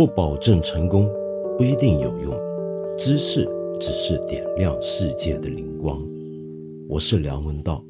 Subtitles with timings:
[0.00, 1.06] 不保证成功，
[1.58, 2.34] 不一定有用。
[2.96, 3.46] 知识
[3.78, 6.02] 只是点亮世界的灵光。
[6.88, 7.84] 我是梁文道。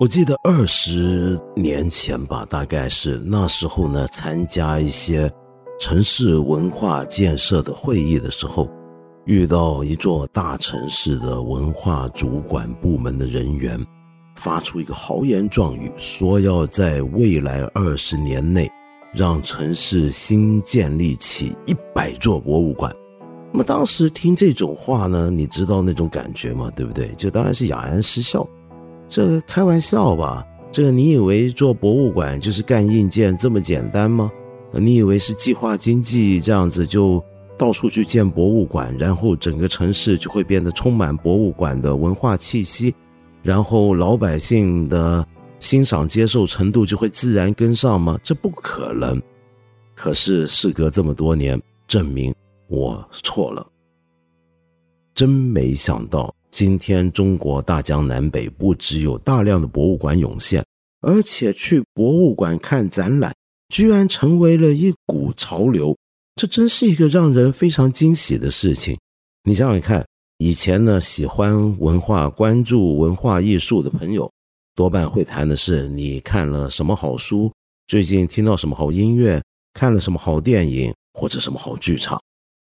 [0.00, 5.30] 我记得二十年前吧，大概是那时候呢，参加一些
[5.78, 8.68] 城市文化建设的会议的时候，
[9.26, 13.78] 遇到一座大城市的文化主管部门的人员。
[14.42, 18.68] 发出一个豪言壮语，说要在未来二十年内，
[19.14, 22.92] 让城市新建立起一百座博物馆。
[23.52, 26.72] 那么当时听这种话呢，你知道那种感觉吗？
[26.74, 27.08] 对不对？
[27.16, 28.44] 就当然是哑然失笑。
[29.08, 30.44] 这开玩笑吧？
[30.72, 34.32] 这你以为做博物馆就是干硬件这么简单吗？
[34.72, 37.22] 你以为是计划经济这样子就
[37.58, 42.92] 到处去建博物馆，然后整个城市就会变得充满博物馆的文化气息？
[43.42, 45.26] 然后老百姓的
[45.58, 48.18] 欣赏接受程度就会自然跟上吗？
[48.22, 49.20] 这不可能。
[49.94, 52.34] 可是事隔这么多年，证明
[52.68, 53.66] 我错了。
[55.14, 60.64] 真没想到，今天中国大江南北不只有大量的博物馆涌现，
[61.00, 63.34] 而且去博物馆看展览，
[63.68, 65.96] 居然成为了一股潮流。
[66.36, 68.96] 这真是一个让人非常惊喜的事情。
[69.44, 70.06] 你想想看。
[70.44, 74.28] 以前呢，喜欢文化、关注文化艺术的朋友，
[74.74, 77.52] 多半会谈的是你看了什么好书，
[77.86, 79.40] 最近听到什么好音乐，
[79.72, 82.20] 看了什么好电影或者什么好剧场，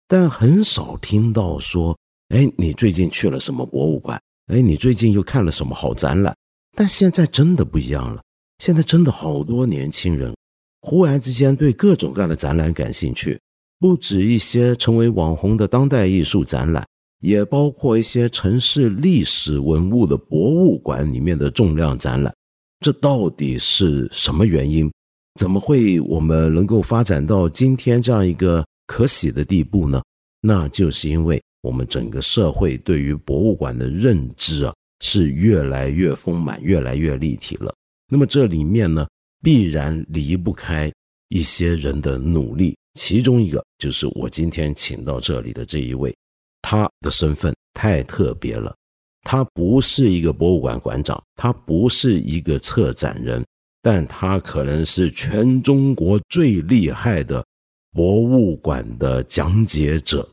[0.09, 1.97] 但很少听到说，
[2.35, 4.21] 哎，你最近去了什么博物馆？
[4.47, 6.35] 哎，你最近又看了什么好展览？
[6.75, 8.21] 但现在真的不一样了，
[8.57, 10.35] 现在真的好多年轻人，
[10.81, 13.39] 忽然之间对各种各样的展览感兴趣，
[13.79, 16.85] 不止一些成为网红的当代艺术展览。
[17.19, 22.33] 也包括一些城市历史文物的博物馆里面的重量展览，
[22.79, 24.91] 这到底是什么原因？
[25.39, 30.01] 怎么会我们能够发展到今天这样一个可喜的地步呢？
[30.41, 37.73] 那就是因为我们整个社会对于博物馆的认知啊是越来越丰满、越来越立体了。
[38.09, 39.07] 那么这里面呢，
[39.43, 40.91] 必然离不开
[41.27, 46.15] 一些人的努力，其中一个就是我今天请到这里的这一位。
[46.61, 48.75] 他的身份太特别了，
[49.23, 53.43] 他不是一个博物馆馆长，他不是一个策展人，
[53.81, 57.43] 但他可能是全中国最厉害的
[57.91, 60.27] 博物馆的讲解者。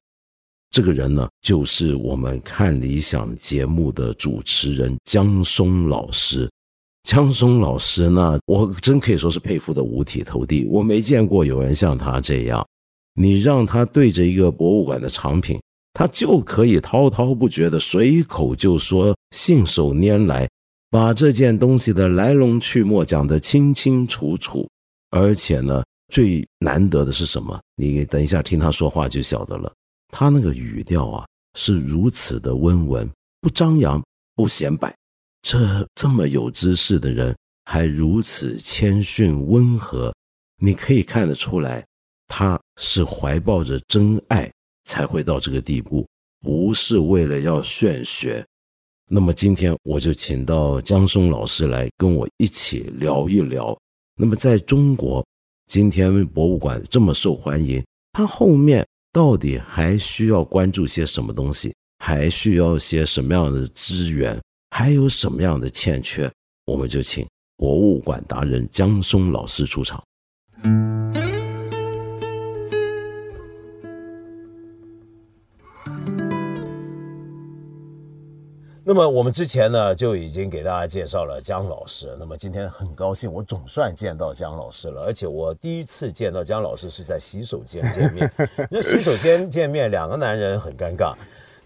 [0.71, 6.51] 这个人呢，就是我们看理想节目的主持人江松老师。
[7.05, 10.67] 江松老师呢，我真可以说是佩服的五体投地。
[10.69, 12.67] 我没见过有人像他这样，
[13.15, 15.59] 你让他对着一个博物馆的藏品。
[15.99, 20.47] 他就可以滔滔不绝的随口就说，信手拈来，
[20.91, 24.69] 把这件东西的来龙去脉讲得清清楚楚。
[25.09, 27.59] 而且呢，最难得的是什么？
[27.77, 29.73] 你等一下听他说话就晓得了。
[30.13, 34.95] 他那个语调啊，是如此的温文，不张扬，不显摆。
[35.41, 37.35] 这这么有知识的人，
[37.65, 40.15] 还如此谦逊温和，
[40.61, 41.83] 你可以看得出来，
[42.29, 44.53] 他是怀抱着真爱。
[44.87, 46.07] 才会到这个地步，
[46.41, 48.45] 不是为了要炫学。
[49.09, 53.77] 那么今天我就请到江松老师来跟我一起聊一聊。
[54.17, 55.25] 那么在中国，
[55.69, 61.75] 今天博物馆这么受欢迎，它后面到底还需要关注些什么东西？
[61.99, 64.41] 还需要些什么样的资源？
[64.71, 66.31] 还有什么样的欠缺？
[66.65, 67.27] 我们就请
[67.57, 70.03] 博物馆达人江松老师出场。
[78.89, 82.17] 那么我们之前呢就已经给大家介绍了姜老师。
[82.21, 85.03] 那么今天很高兴，我总算见到姜老师了。
[85.03, 88.31] 而且我第一次见到姜老师是在洗手间见面。
[88.71, 91.15] 那洗手间见面，两个男人很尴尬，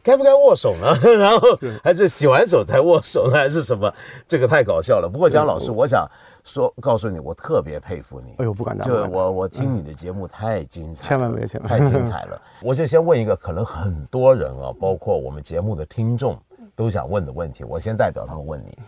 [0.03, 0.98] 该不该握手呢？
[1.12, 1.47] 然后
[1.84, 3.33] 还是洗完手才握手呢？
[3.36, 3.92] 还是什么？
[4.27, 5.06] 这个太搞笑了。
[5.06, 6.10] 不过姜老师，我想
[6.42, 8.33] 说告诉你，我特别佩服你。
[8.39, 8.89] 哎呦，不敢当。
[8.89, 12.41] 就我我听你的节目太精彩，千万别，千万太精彩了。
[12.62, 16.34] 我就先问一个，可能很多人啊，包括我们节目的听众。
[16.74, 18.78] 都想问的问题，我先代表他们问你。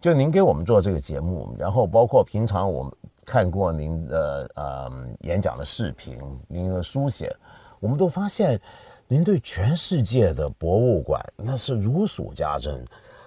[0.00, 2.92] 就您给我们做这个节目，然后包括平常我们
[3.26, 4.92] 看过您的呃
[5.22, 7.34] 演讲的视频，您的书写，
[7.80, 8.60] 我们都发现
[9.08, 12.84] 您对全世界的博物馆那是如数家珍。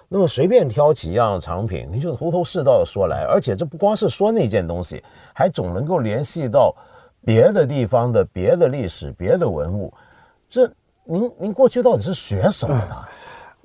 [0.08, 5.02] 那么随便挑几样藏品，您就头头是道的说来，而且这不光是说那件东西，
[5.34, 6.74] 还总能够联系到
[7.24, 9.92] 别的地方的别的历史、别的文物。
[10.48, 10.70] 这
[11.04, 13.08] 您您过去到底是学什么的？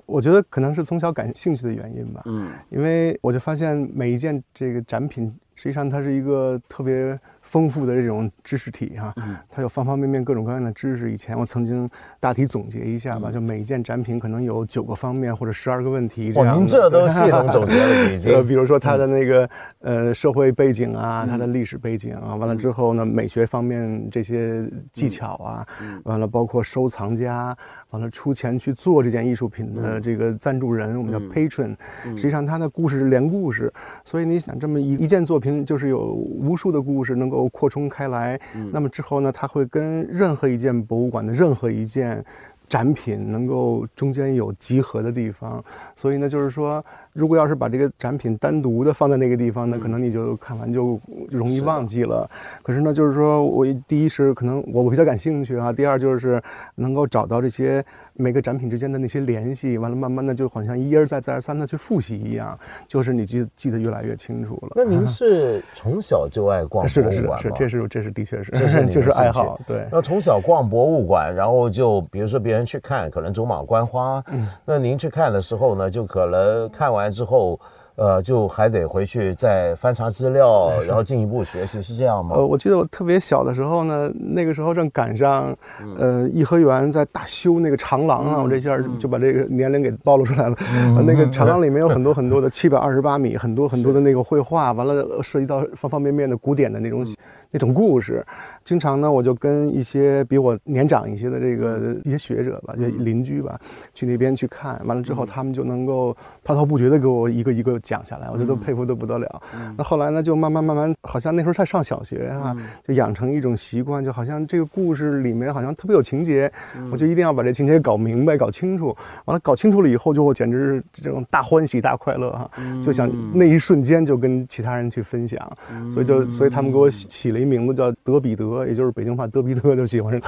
[0.08, 2.22] 我觉得可能是从小感兴趣的原因吧。
[2.26, 7.16] 嗯，因为我就发现每一件这个展品，实际上它是一个特别。
[7.48, 9.14] 丰富的这种知识体哈，
[9.48, 11.10] 它有方方面面各种各样的知识。
[11.10, 11.88] 以前我曾经
[12.20, 16.60] 大体总结一下吧，就每一件展品可能有九个方面或者十二个问题这样。
[16.60, 18.28] 您这都系统总结了已经。
[18.46, 19.48] 比如说它的那个
[19.80, 25.66] 呃社会背景啊，它的历史背景啊，完了之后呢美学方面这些技巧啊，
[26.04, 27.56] 完了包括收藏家，
[27.88, 31.74] 完了出钱去做这件艺术品的这个赞助人，我们叫 patron。
[32.04, 33.72] 实际上它的故事是连故事，
[34.04, 37.37] 所以你想这么一一件作品就是有无数的故事能够。
[37.46, 38.40] 扩充开来，
[38.72, 39.30] 那么之后呢？
[39.30, 42.24] 它会跟任何一件博物馆的任何一件
[42.68, 45.64] 展品能够中间有集合的地方，
[45.96, 46.84] 所以呢，就是说。
[47.14, 52.30] 如果要是把这个展品单独的放在那个地方呢，可能你就看完就容易忘记了。
[52.62, 56.40] 可是呢，就是说我第一是可能我我比较感兴趣啊，第二就是
[56.76, 57.84] 能够找到这些
[58.14, 62.56] 每个展品之间的那些联系，完了慢慢的就好像一而再再而三的去复习一样，
[62.86, 64.74] 就是你记记得越来越清楚了。
[64.76, 69.88] 那您是从小就爱逛是的，是的，是这是这是的确是这是 就是爱好对。
[69.90, 77.08] 那从小逛博物馆，然后就比如说别人去看可能走马观花，嗯那您去看的时候呢，就可能看完。
[77.10, 77.58] 之后，
[77.96, 82.36] 呃，就还得回去再翻查资料， 然后进一步学习，是这样吗？
[82.36, 85.52] 呃，我记得我特别小的时候呢，那个时候正赶上，
[85.96, 90.56] 呃，颐和园在大修那个长廊啊，我这下就把这个年龄给暴露出来了。
[91.04, 97.04] 那个长廊里面有很多很多的 七百二十八米，很多很多的那个绘画，完了涉及到方方面面的古典的那种。
[97.50, 98.24] 那种故事，
[98.62, 103.58] 经常呢，我就跟一些比我年长一些的这个一些学者吧，就邻居吧，
[103.94, 106.14] 去那边去看，完了之后，他们就能够
[106.44, 109.42] 滔滔不绝的给我一个一个讲下来，我觉得佩服的不得了。
[109.78, 112.54] 那后来呢，就慢慢慢慢，好像那时候才上小学啊，
[112.86, 116.52] 就养成一种习惯，就好像这个故事里面好像特别有情节，
[116.92, 118.94] 我就一定要把这情节搞明白、搞清楚。
[119.24, 122.50] 完了，搞清楚了以后，就简直是这种大欢喜、大快乐哈，
[122.82, 125.50] 就想那一瞬间就跟其他人去分享，
[125.90, 127.37] 所以就所以他们给我起了。
[127.38, 130.20] 一名字叫德比德，也就是北京话德比德，就喜欢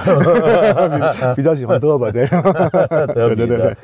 [1.35, 2.43] 比较喜欢德吧，这样。
[3.13, 3.75] 对对对。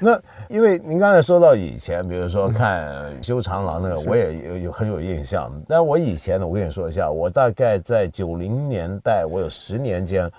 [0.00, 0.18] 那
[0.48, 5.52] 因为您刚才说到以前，比如说看修长廊那个，我也有有很有印象。
[5.68, 10.30] 但我以前呢，我跟你说一下，我大概在九零年代，我有十年间。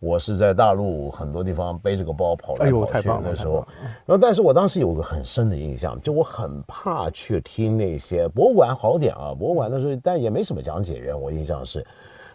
[0.00, 3.66] 我是在大陆很多地方背着个包跑来跑去的时候，
[4.06, 11.84] 然后但是我当时有个很深的印象，就我很怕去听那些博物馆好点啊，博物馆的时候但也没什么讲解员，我印象是，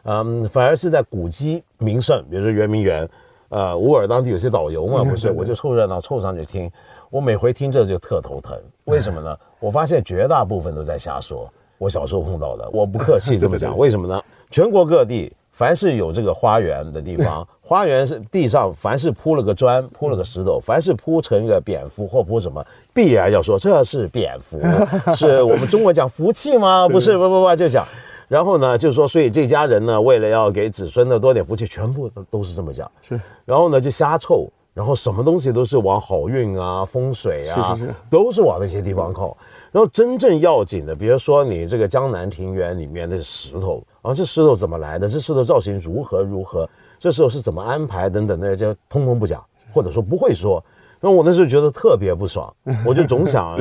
[0.04, 3.08] 嗯，反而是在古迹名胜，比如说圆明园，
[3.48, 6.70] 呃，乌尔当地有些导游嘛，不是， 我就凑热闹凑上去听，
[7.10, 9.38] 我每回听这就特头疼，为什么呢？
[9.62, 14.22] 我发现绝大部分都在瞎说，我小时候碰到的，我不客气 这么讲，为什么呢？
[14.52, 15.34] 全国各地。
[15.54, 24.60] 凡是有这个花园的地方， 花园是地上，凡是铺了个砖，铺了个石头， 凡是铺成一个蝙蝠或铺什么，必然要说这是蝙蝠，
[25.16, 26.90] 是我们中国讲福气吗？
[26.90, 27.86] 不是，不不不，就讲。
[28.28, 32.90] 然后呢，就是说，所以这家人呢，为了要给子孙的多点福气，全部都都是这么讲。
[33.02, 33.22] 是。
[33.46, 39.38] 然后呢，就瞎凑，然后什么东西都是往好运啊、风水啊，是是是，都是往那些地方靠。
[39.72, 43.84] 然后真正要紧的，比如说你这个江南庭园里面的石头。
[44.04, 45.10] 啊，这石头怎么来的？
[45.10, 46.70] 这石头造型如何如何？
[47.00, 50.64] 这时候是怎么安排等等那些通通不讲，或者说不会说。
[51.00, 52.54] 那我那时候觉得特别不爽，
[52.86, 53.58] 我就总想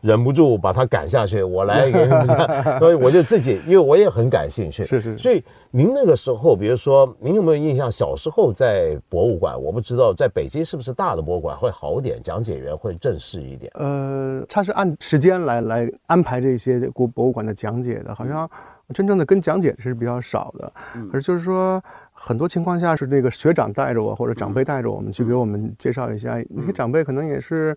[0.00, 2.78] 忍不住把他赶下去，我来给你们讲。
[2.80, 4.84] 所以我就自己，因为我也很感兴趣。
[4.84, 5.18] 是是。
[5.18, 7.90] 所以您那个时候，比如说您有没有印象？
[7.90, 13.70] 小时候在博物馆，我不知道在北京是不是大的博物馆会好点，讲解员会正式一点。
[13.74, 18.48] 呃，他是按时间来来安排这些国博物馆的讲解的，好像。
[18.92, 20.72] 真正的跟讲解是比较少的，
[21.10, 21.82] 可是就是说，
[22.12, 27.76] 很多情况下是那个学长带着我，或者长辈带着我们去给我们介绍一下，那些长辈可能也是。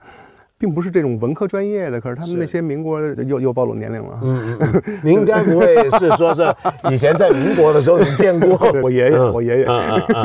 [0.63, 4.17] 并不是这种文科专业的，可是他们那些民国又又暴露年龄了。
[4.23, 6.55] 嗯嗯，您应该不会是说是
[6.89, 9.67] 以前在民国的时候你见过 我爷爷，我爷爷。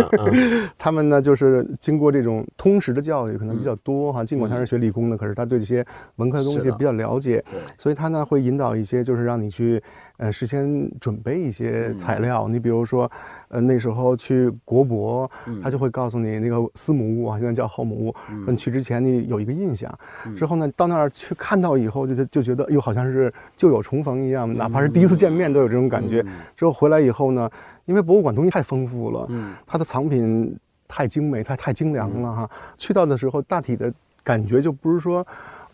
[0.78, 4.24] 他们呢，就是经过这种通识的教育，可能比较多哈。
[4.24, 5.84] 尽管他是学理工的，可是他对这些
[6.16, 7.44] 文科的东西比较了解，
[7.76, 9.82] 所以他呢会引导一些，就是让你去
[10.18, 12.46] 呃事先准备一些材料。
[12.46, 13.10] 你比如说，
[13.48, 15.28] 呃那时候去国博，
[15.60, 18.14] 他就会告诉你那个司母屋啊，现在叫后母屋。
[18.46, 19.92] 你去之前你有一个印象。
[20.36, 26.24] 之后呢，到那儿去看到以后，就就就觉得又好像是旧友重逢一样，哪怕是第一次见面都有这种感觉。
[26.56, 27.50] 之后回来以后呢，
[27.84, 32.50] 因为博物馆东西太丰富了，嗯，它的藏品太精美，太太精良了哈。
[32.76, 33.92] 去到的时候，大体的
[34.22, 35.26] 感觉就不是说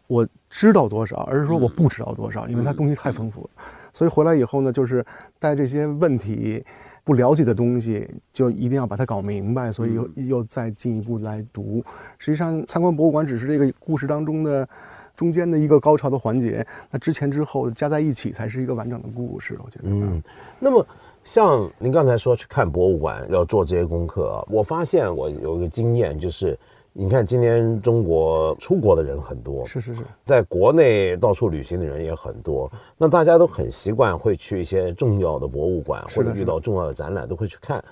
[0.07, 3.51] 我知道多少，而是说我不知道多少，因为它东西太丰富了。
[3.93, 5.05] 所以回来以后呢，就是
[5.39, 6.65] 带这些问题、
[7.05, 9.71] 不了解的东西，就一定要把它搞明白。
[9.71, 11.85] 所以又又再进一步来读。
[12.19, 14.69] 实际上，参观博物馆只是这个故事当中的
[15.15, 19.57] 中间的一个高潮的环节，那之前之后加在一起才是一个完整的故事。
[19.63, 20.23] 我觉得，嗯，
[20.59, 20.85] 那么。
[21.27, 26.55] 像您刚才说去看博物馆要做这些功课啊，我发现我有一个经验，就是
[26.97, 37.83] 你看今年中国出国的人很多，是是是，在国内到处旅行的人也很多，那大家都很习惯会去一些重要的博物馆或者遇到重要的展览都会去看，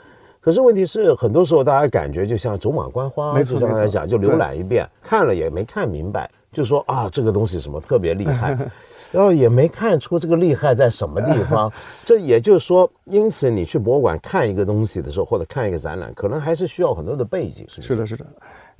[0.40, 8.56] 可是问题是很多时候大家感觉就像走马观花，就像来讲就浏览一遍，看了也没看明白，就说啊这个东西什么特别厉害。
[9.12, 11.70] 然后也没看出这个厉害在什么地方，
[12.02, 17.82] 这也就是说，因此你去博物馆看一个东西的时候，或者看一个展览，可能还是需要很多的背景，是？
[17.82, 18.24] 是的，是的。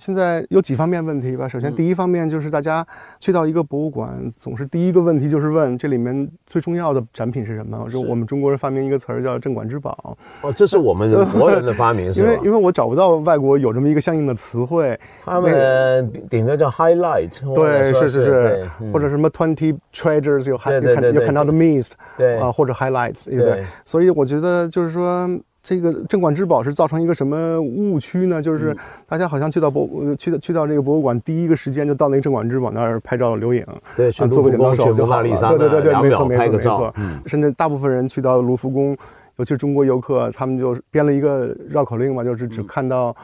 [0.02, 1.46] 现在有几方面问题吧。
[1.46, 2.84] 首先，第一方面就是大家
[3.20, 7.86] 去到一个博物馆，总是第一个问题就是问这里面最重要的展品是什么。
[7.88, 10.16] 就我们中国人发明一个词儿叫“镇馆之宝”。
[10.42, 14.98] 哦，这是我们 国人的发明，是因为因为我找不到外国有这么一个相应的词汇。
[15.24, 17.30] 他们顶多叫 highlight。
[17.54, 20.82] 对，是是是，或者什么 twenty treasures 有 high，
[21.14, 23.62] 有看到的 mist，对啊，或者 highlights，对。
[23.84, 25.30] 所以我觉得就是说。
[25.62, 28.42] 这个镇馆之宝是造成一个什么误区呢？
[28.42, 28.76] 就是
[29.06, 33.64] 大家好像去到博去到去到这个博物馆，第一个时间就到那个镇馆之宝那儿拍照留影，
[33.96, 35.28] 对，做个剪刀手就好了。
[35.50, 36.92] 对对对对，没错没错没错。
[36.96, 38.96] 嗯，甚至大部分人去到卢浮宫，
[39.36, 43.14] 尤其是中国游客，他们就编了一个绕口令嘛，就是只看到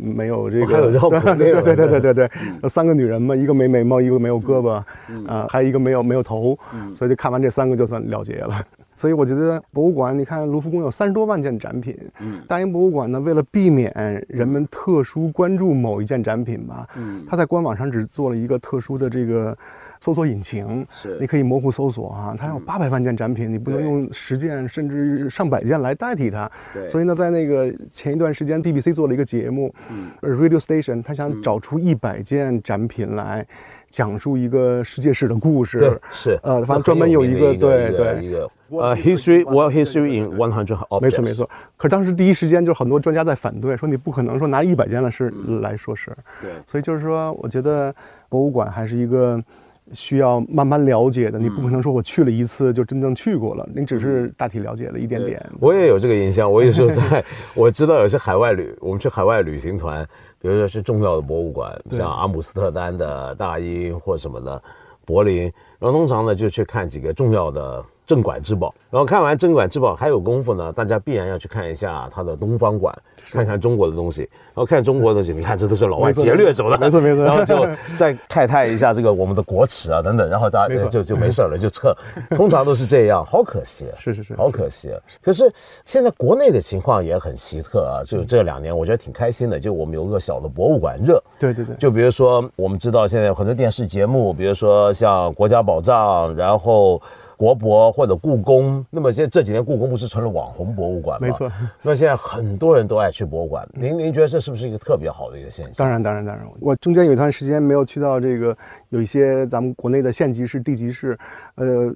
[0.00, 2.14] 没有这个，还有 绕口令，对对对对对
[2.60, 4.82] 对，三个女人嘛，一个没眉毛，一个没有胳膊，
[5.26, 6.58] 啊，还有一个没有没有头，
[6.94, 8.60] 所以就看完这三个就算了结了。
[8.94, 13.92] 所以我觉得博物馆，你看卢浮宫有三十多万件展品，嗯，大英博物馆呢，为了避免
[14.28, 19.56] 人们特殊关注某一件展品吧，嗯，它在官网上只做了一个特殊的这个
[20.00, 33.46] 搜索引擎，是，你可以模糊搜索啊，它有八百万件展品，你不能用十件甚至上百件来代替它，对，所以呢，在那个前一段时间，BBC 做了一个节目，嗯，Radio Station，他想找出一百件展品来。
[33.90, 36.38] 讲述一个世界史的故事，是。
[36.42, 38.22] 呃，反正专门有一个对对。
[38.22, 38.46] 一个。
[38.68, 41.48] 呃，history world history in one hundred，没错没错。
[41.74, 46.18] 可是当时第一时间就是很多专家在反对，说你不可能说拿一百件的事来说事儿。
[46.42, 47.92] 对，所以就是说，我觉得
[48.28, 49.42] 博物馆还是一个
[49.92, 51.38] 需要慢慢了解的。
[51.38, 55.44] 你不可能说我去了一次就真正去过了，你只是大体了解了一点点。
[55.60, 60.06] 我也有这个印象，我有时候在 我知道有些海外旅，我们去海外旅行团。
[60.40, 64.62] 比如说是重要的博物馆，像阿姆斯特丹的大英或什么的，
[65.04, 65.42] 柏林，
[65.80, 67.84] 然后通常呢就去看几个重要的。
[68.08, 72.92] 镇馆之宝，然后看完镇馆之宝还有功夫呢，大家必然要去看一下它的东方馆，
[73.30, 74.22] 看看中国的东西。
[74.54, 77.22] 然后看中国的东西，你看这都是老外劫掠走的，没错没错。
[77.28, 81.94] 然后就再慨叹一下这个我们的国耻啊等等，然后大家就就没事了，就撤。
[82.34, 84.90] 通常都是这样，好可惜，是是是，好可惜。
[85.22, 85.52] 可是
[85.84, 91.22] 现在国内的情况也很奇特啊，就这两年我觉得挺开心的，就我们有个小的博物馆热。
[91.38, 97.00] 对对对，就比如说我们知道现在有很多电视节目，比如说像国家宝藏，然后。
[97.38, 101.26] 国博或者故宫，那么现在这几年故宫不是成了网红博物馆吗？
[101.28, 101.50] 没错。
[101.80, 105.74] 那现在很多人都爱去博物馆，您您觉得这是不是一个特别好的一个现象？
[105.76, 106.44] 当然，当然，当然。
[106.58, 108.56] 我中间有一段时间没有去到这个，
[108.88, 111.16] 有一些咱们国内的县级市、地级市，
[111.54, 111.94] 呃。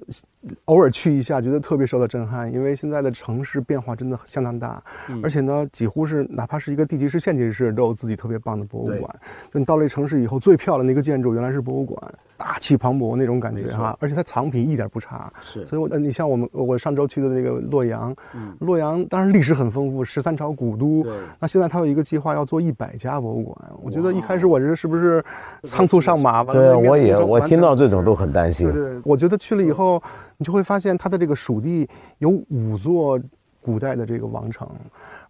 [0.65, 4.83] 偶尔去一下，觉得特别受到震撼，因为现在的城市变化真的相当大，
[5.23, 9.03] 而且呢，几乎是哪怕是一个地级市、县级市都有自己特别棒的博物馆。
[9.53, 15.31] 就你到了城市以后，最漂亮的一个建筑原来是博物馆，大气磅礴那种感觉哈，而且它藏品一点不差。
[15.41, 18.13] 是，所以，我你像我们我上周去的那个洛阳，
[18.59, 21.05] 洛阳当然历史很丰富，十三朝古都。
[21.39, 25.23] 那现在它有一个计划要做一百家博物馆，我觉得一开始我这是不是
[25.63, 26.43] 仓促上马？
[26.43, 28.69] 对，我也我听到这种都很担心。
[28.69, 30.01] 对对，我觉得去了以后。
[30.37, 33.17] 你就会发现，它的这个属地有五座
[33.61, 34.67] 古代的这个王城，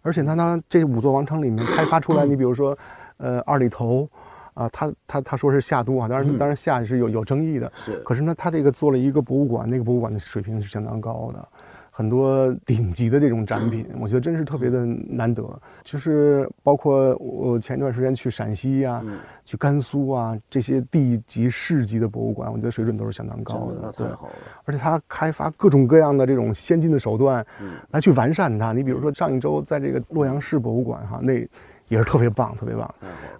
[0.02, 2.76] 而且它呢，这五座王城里面开发出来， 你比如说，
[3.18, 4.08] 呃，二里头，
[4.54, 11.48] 啊，他他他说是夏都啊，当然当然夏是有有争议的，是，可是呢，他这个做了一个博物馆，那个博物馆的水平是相当高的。
[11.96, 15.48] 很多顶级的这种展品，我觉得真是特别的难得。
[15.84, 19.00] 就是包括我前一段时间去陕西呀、
[19.44, 23.92] 去甘肃啊这些地级市级的博物馆，我觉得水准都是相当高的。
[23.92, 24.32] 太好了！
[24.64, 27.46] 而且他开发各种各样的这种先进的手段，
[27.90, 28.72] 来去完善它。
[28.72, 31.48] 你比如说上一周在这个洛阳市博物馆哈，那
[31.88, 32.92] 也是特别棒，特别棒。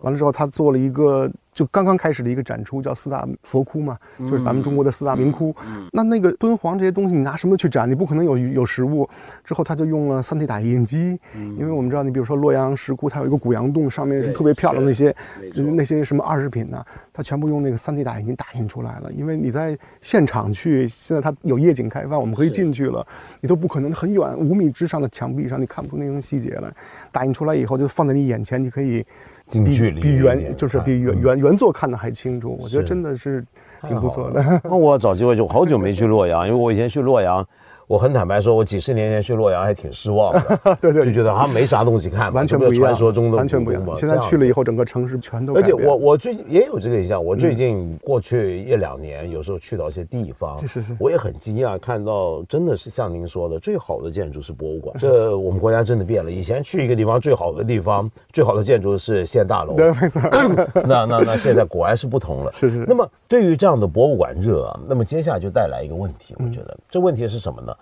[0.03, 5.55] 完了之后，他做了一个就刚刚开始的一个展出，叫四大佛窟嘛，就是咱们中国的四大名窟。
[5.93, 7.89] 那那个敦煌这些东西，你拿什么去展？
[7.89, 9.09] 你不可能有有实物。
[9.45, 15.15] 之后他就用了三 D 打印机，因为我们知道，你比如说洛阳石窟，它有一个古阳洞，上面是特别漂亮那些
[15.55, 19.13] 那些什么二十品呢，它全部用那个三 D 打印机打印出来了。
[19.13, 23.07] 因为你在现场去，现在它有夜景开放，我们可以进去了，
[23.41, 26.73] 你都不可能很远五米之上的墙壁上，你看不出那种细节来。
[27.13, 29.05] 打印出来以后，就放在你眼前，你可以。
[29.47, 33.45] 近距离比原就是比原原原作看的还清楚，我觉得真的是
[33.83, 34.43] 挺不错的。
[34.65, 37.47] 那我找机会就好久没去洛阳，因为我以前去洛阳。
[37.87, 43.85] 我很坦白说，我几十年前去洛阳还挺失望的， 对对，就觉得啊没啥东西看，完全不一样，传说中的完全不一样。
[43.97, 45.55] 现在去了以后，整个城市全都。
[45.55, 54.97] 而且我我最近也有这个印象，我最近过去一两年，有时候去到一些地方，是是，我也很惊讶，看到真的是像您说的，最好的建筑是博物馆。
[55.01, 60.23] 这我们国家真的变了，以前去一个地方，最好的地方，最好的建筑是县大楼，对，没错。
[60.87, 62.85] 那那那现在果然是不同了，是是。
[62.89, 67.74] 那么对于这样的博物馆热，啊，那么接下来就带来一个问题，我觉得这问题是什么呢？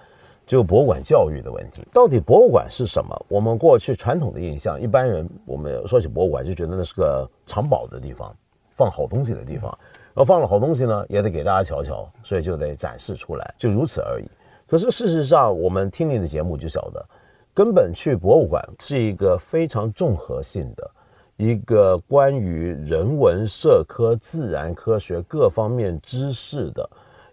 [0.52, 3.26] 就博物馆教育的问题，到底博物馆是什么？
[3.26, 8.36] 我们过去传统的印象，一般人我们说起博物馆就觉得那是个藏宝的地方，
[8.72, 9.70] 放好东西的地方。
[10.08, 14.26] 然后放了好东西呢，也得给大家瞧瞧，所以就得展示出来，就如此而已。
[14.66, 17.02] 可是事实上，我们听你的节目就晓得，
[17.54, 20.90] 根本去博物馆是一个非常综合性的，
[21.38, 26.86] 一个关于人文、社科、自然科学各方面知识的。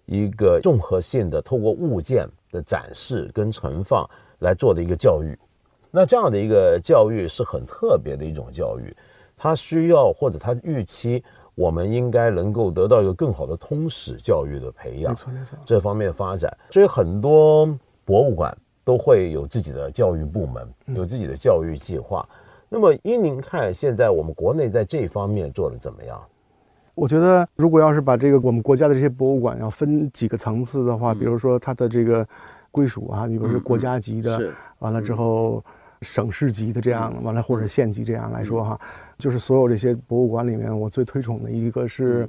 [0.05, 5.37] 一个综合性的，透过物件的展示跟存放来做的一个教育，
[5.91, 8.95] 那这样的一个教育是很特别的一种教育，
[9.35, 11.23] 它需要或者它预期
[11.55, 17.67] 我们应该能够得到一个更好的通史教育的培养，没错没错，这方面发展，所以很多
[18.05, 22.27] 博物馆都会有自己的教育部门，有自己的教育计划。
[22.69, 26.21] 那么依您看，现在我们国内在这方面做的怎么样？
[26.95, 32.27] 我觉得，如果要是把这个我们国家的这些博物馆要分几个层次的话，比如说它的这个
[32.71, 35.63] 归属啊，你比如说国家级的，完了之后
[36.01, 38.79] 省市级的这样，完了或者县级这样来说哈，
[39.17, 42.27] 就是所有这些博物馆里面，我最推崇的一个是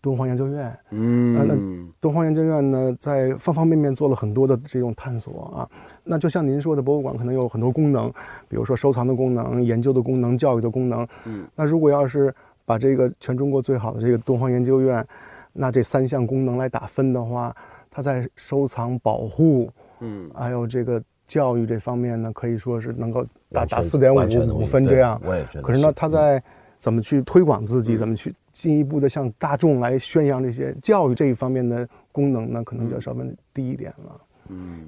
[0.00, 0.76] 敦煌研究院。
[0.90, 5.68] 嗯，那敦煌研究院呢，在方方面面做了很多的这种探索啊。
[6.04, 8.08] 那就像您说的，博物馆可能有很多功能，
[8.48, 11.06] 比如说收藏的功能、研究的功能、教育的功能。
[11.24, 15.04] 嗯，那如果要是把这个全中国最好的这个敦煌研究院，
[15.52, 17.54] 那这三项功能来打分的话，
[17.90, 19.70] 它在收藏、保护，
[20.00, 24.18] 嗯，还有这个教育这方面呢，可以说是能够打打四点五
[24.60, 25.20] 五分这样。
[25.24, 25.62] 我也觉得。
[25.62, 26.42] 可是呢，它在
[26.78, 32.64] 怎么去推广自己，怎么去进一步的向大众来宣扬这些教育这一方面的功能呢？
[32.64, 34.10] 可能就要稍微低一点了。
[34.10, 34.31] 嗯，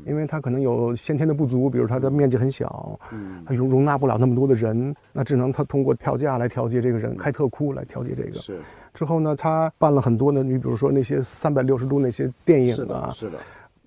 [0.07, 8.39] 因为它可能有先天的不足，比如它的面积很小，嗯，它容容纳不了那么多的人，那只能它通过票价来调节这个人，开特库来调节这个。
[8.39, 8.59] 是。
[8.93, 13.39] 之后呢，他办了很多呢，你比如说那些三百六十度那些电影啊，是的，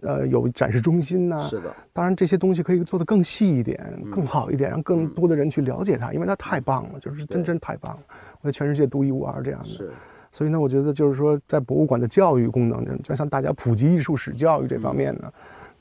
[0.01, 1.73] 呃，有展示中心呐，是的。
[1.93, 3.79] 当然这些东西可以做得更细一点，
[4.11, 7.99] 更好一点，让更多的人去了解它，因为它太棒了，就是真真太棒了，
[8.41, 9.69] 我在全世界独一无二这样的。
[9.69, 9.91] 是。
[10.29, 15.31] 所以呢，我觉得就是说，在博物馆的教育功能，就像大家普及艺术史教育这方面呢。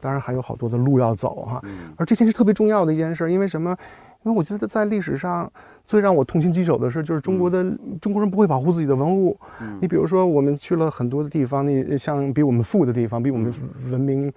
[0.01, 1.63] 当然还有好多的路要走哈，
[1.97, 3.77] 而这件事特别重要的一件事，因为什么？
[4.23, 5.49] 因为我觉得在历史上
[5.85, 7.65] 最让我痛心疾首的事，就是中国的
[8.01, 9.39] 中国人不会保护自己的文物。
[9.81, 13.55] 你比如说，我们去了很多的地方，那像比我们富的地方，比我们
[13.89, 14.33] 文明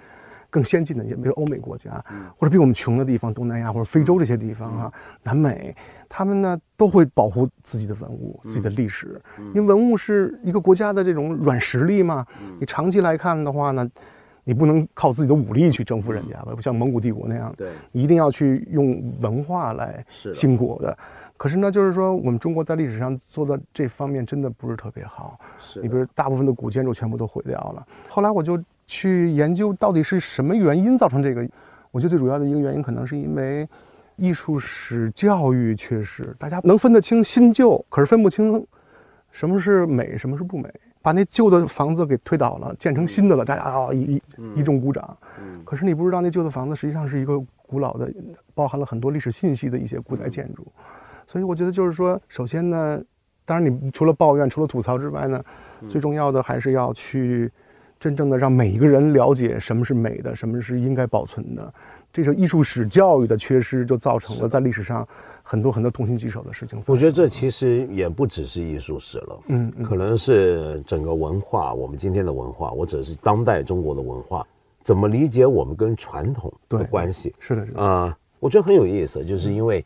[0.51, 2.03] 更先进的，比如欧美国家，
[2.37, 4.93] 或者比我们穷的地方，东南亚或者非洲这些地方啊，
[5.23, 5.75] 南美，
[6.07, 9.19] 他们呢都会保护自己的文物、自己的历史，
[9.55, 12.23] 因为文物是一个国家的这种软实力嘛。
[12.59, 13.89] 你长期来看的话呢？
[14.49, 17.53] 你不能靠自己的武力去征服人家吧，不像蒙古帝国那样。
[17.55, 20.97] 对，一定要去用文化来兴国的。
[21.38, 25.39] 可是呢，就是说我们中国在历史上做的这方面真的不是特别好。
[25.59, 27.85] 是，你比如大部分的古建筑全部都毁掉了。
[28.07, 31.47] 后来我就去研究到底是什么原因造成这个。
[31.91, 33.69] 我觉得最主要的一个原因可能是因为
[34.15, 38.65] 艺术史教育缺失，大家能分得清新旧，可是分不清
[39.29, 40.67] 什么是美，什么是不美。
[41.01, 44.21] 把那旧的房子给推倒了，建成新的了，大家啊一一
[44.55, 45.17] 一众鼓掌。
[45.63, 48.12] 可是你不知道，那旧的房子实际上是一个古老的，
[48.53, 50.67] 包含了很多历史信息的一些古代建筑。
[51.25, 53.01] 所以我觉得就是说，首先呢，
[53.45, 55.43] 当然你除了抱怨、除了吐槽之外呢，
[55.88, 57.51] 最重要的还是要去
[57.99, 61.73] 真正的让每一个人了解什么是美的，什么是应该保存的。
[62.11, 65.07] 这是艺术史教育的缺失，就造成了在历史上
[65.43, 66.81] 很多很多痛心疾首的事情。
[66.87, 74.45] 我觉得这其实也不只是艺术史了，嗯，可能是整个文化，我们今天的文化，或者是当代中国的文化，
[74.83, 77.33] 怎么理解我们跟传统的关系？
[77.39, 79.85] 是的，是的啊，我觉得很有意思，就是因为，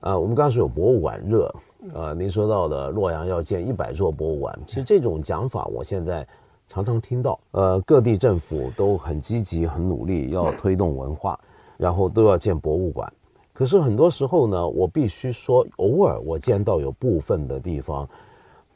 [0.00, 1.54] 呃，我们刚刚说有博物馆热，
[1.94, 6.26] 呃，您说到的洛阳要建一百座博物馆，其实这种讲法我现在
[6.68, 7.38] 常常听到。
[7.52, 11.38] 呃，各地政府都很积极、很努力要推动文化，
[11.82, 13.12] 然后都要建博物馆。
[13.52, 18.08] 可是很多时候呢，我必须说，偶尔我见到有部分的地方，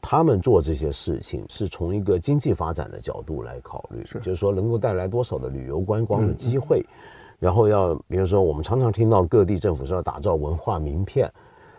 [0.01, 6.85] 他们做这些事情是从一个经济发展的角度来考虑，就是说能够带来多少的旅游观光的机会。
[7.39, 11.31] 然后要，比如说，我们常常听到各地政府是要打造文化名片，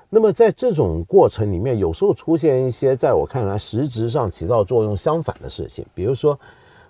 [0.08, 6.38] 那么在这种过程里面，有时候出现一些在我看来实质上起到作用相反的事情，比如说，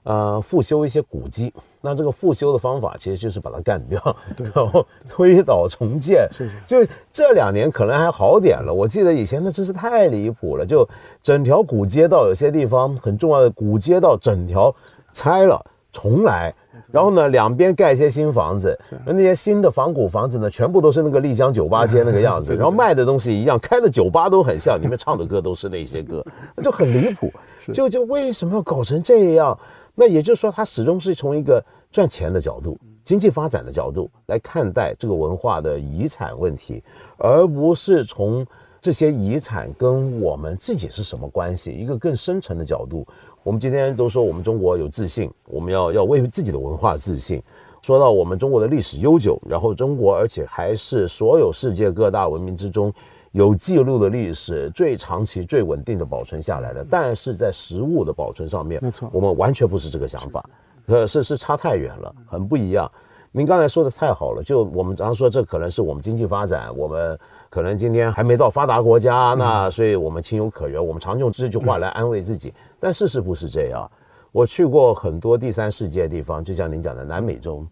[0.08, 4.00] 呃，复修一些古迹，那这个复修的方法其实就是把它干掉，
[4.54, 6.26] 然后推倒重建。
[6.32, 6.54] 是是。
[6.66, 10.88] 就这两年可能还好点了，我记得以前那真是太离谱了，就
[11.22, 14.74] 整条古街道有些地方很重要的古街道整条
[15.12, 16.54] 拆了重来。
[16.90, 26.24] 然后呢，两边盖一些新房子，那那些新的仿古房子呢，全部都是那个丽江酒吧街那个样子， 然后卖的东西一样，开的酒吧都很像，里面唱的歌都是那些歌，
[26.56, 27.30] 那就很离谱。
[27.74, 29.58] 就就为什么要搞成这样？
[30.00, 36.80] 那也就是说，他始终是从一个赚钱的角度、经济发展的角度来看待这个文化的遗产问题，
[37.16, 38.46] 而不是从
[38.80, 43.04] 这些遗产跟我们自己是什么关系，一个更深层的角度。
[43.42, 47.42] 我们今天都说我们中国有自信，我们要要为自己的文化自信。
[47.82, 52.92] 说到我们中国的历史悠久，然后中国而且还是所有世界各大文明之中
[53.32, 56.86] 有记录的历史最长期、最稳定的保存下来的。
[56.90, 60.48] 但是在食物的保存上面，没错，我们完全不是这个想法，
[60.86, 62.90] 呃，是是差太远了，很不一样。
[63.30, 67.18] 您刚才说的太好了，就我们常说这可能是我们经济发展，我们。
[67.50, 70.86] 可能今天还没到发达国家，那所以我们情有可原。
[70.86, 73.90] 我们常用这句话来安慰自己，但事实不是这样。
[74.32, 77.64] 我去过很多第三世界地方，就像您讲的南美洲，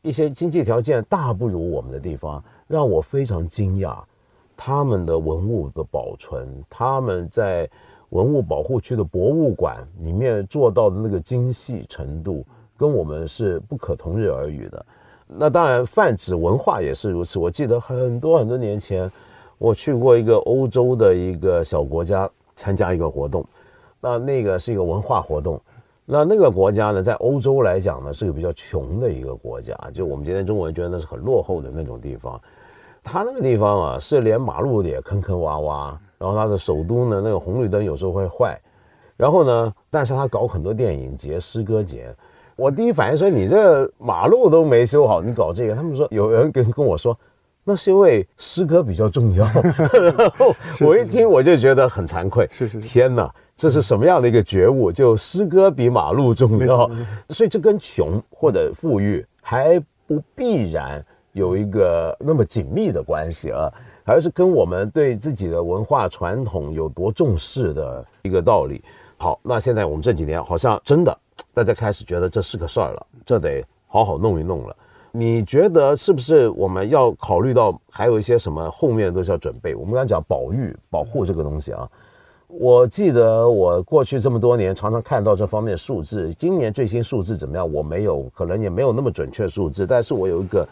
[0.00, 3.96] 一些经济条件大不如我们的地方，让我非常惊讶。
[4.64, 7.68] 他们的文物的保存，他们在
[8.10, 12.46] 文物保护区的博物馆里面做到的那个精细程度，
[12.76, 14.86] 跟我们是不可同日而语的。
[15.26, 17.40] 那当然，泛指文化也是如此。
[17.40, 19.10] 我记得很多很多年前，
[19.58, 23.44] 我去过一个欧洲的一个小国家参加一个活动，
[24.00, 25.60] 那那个是一个文化活动。
[26.04, 32.40] 那那个国家呢，在欧洲来讲呢，是个比较穷的一个国家，就我们今天中国人觉得那是很落后的那种地方。
[33.02, 38.58] 他那个地方啊，是连马路也坑坑洼洼，然后他的首都呢，那个红绿灯有时候会坏，
[39.16, 42.14] 然后呢，但是他搞很多电影节、诗歌节。
[42.54, 47.18] 我第一反应说：“你这马路都没修好，你搞这个？”他们说有人跟跟我说，
[47.64, 49.44] 那是因为诗歌比较重要。
[50.16, 52.46] 然后我一听我就觉得很惭愧。
[52.50, 54.92] 是是，天哪，这是什么样的一个觉悟？
[54.92, 56.88] 就诗歌比马路重要？
[57.30, 63.72] 所以这跟穷或者富裕还不必然有一个那么紧密的关系啊，
[64.04, 68.82] 而是跟我们对自己的文化传统有多重视的一个道理。
[69.16, 71.16] 好，那现在我们这几年好像真的。
[71.54, 74.76] 大家开始觉得这是个事儿了，这得好好弄一弄了。
[75.10, 79.74] 你觉得是不是我们要考虑到还有一些什么后面都是要准备？
[79.74, 81.88] 我们刚讲保育、保护这个东西啊。
[82.48, 87.70] 我记得我过去这么多年常常看到这方面数字，今年最新数字怎么样？
[87.70, 90.66] 我没有，可能也没有那么准确数字，但是我有一个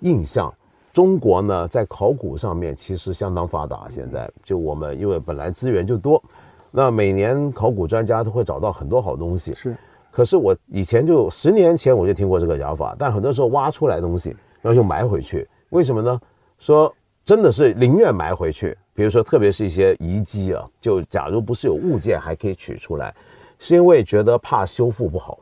[0.00, 0.52] 印象，
[0.92, 3.86] 中国呢在考古上面其实相当发达。
[3.90, 6.22] 现在就我们因为本来资源就多，
[6.70, 9.54] 那每年考古专家都会找到很多好东西。
[9.54, 9.76] 是。
[10.10, 14.30] 可是我以前就十年前我就听过这个讲法，但很多时候挖出来东西，
[14.60, 16.20] 然后就埋回去，为什么呢？
[16.58, 16.92] 说
[17.24, 23.14] 真的是宁愿埋回去，比如说特别是一些遗迹啊，就假如不是有物件还可以取出来，
[23.58, 25.38] 是因为觉得怕修复不好，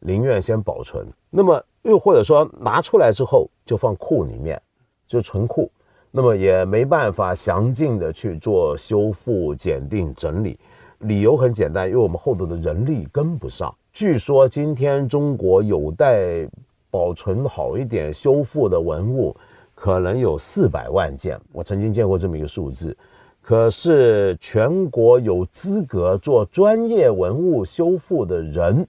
[0.00, 1.06] 宁愿先保存。
[1.30, 4.60] 那么又或者说拿出来之后就放库里面，
[5.06, 5.70] 就存库，
[6.10, 10.58] 那么也没办法详尽的去做修复、检定、整理。
[11.00, 13.74] 理由很简单，因为我们后头的人力跟不上。
[13.92, 16.46] 据说今天中国有待
[16.90, 19.34] 保存好一点、修复的文物，
[19.74, 21.40] 可能有四百万件。
[21.52, 22.96] 我曾经见过这么一个数字。
[23.40, 28.86] 可是全国有资格做专业文物修复的人，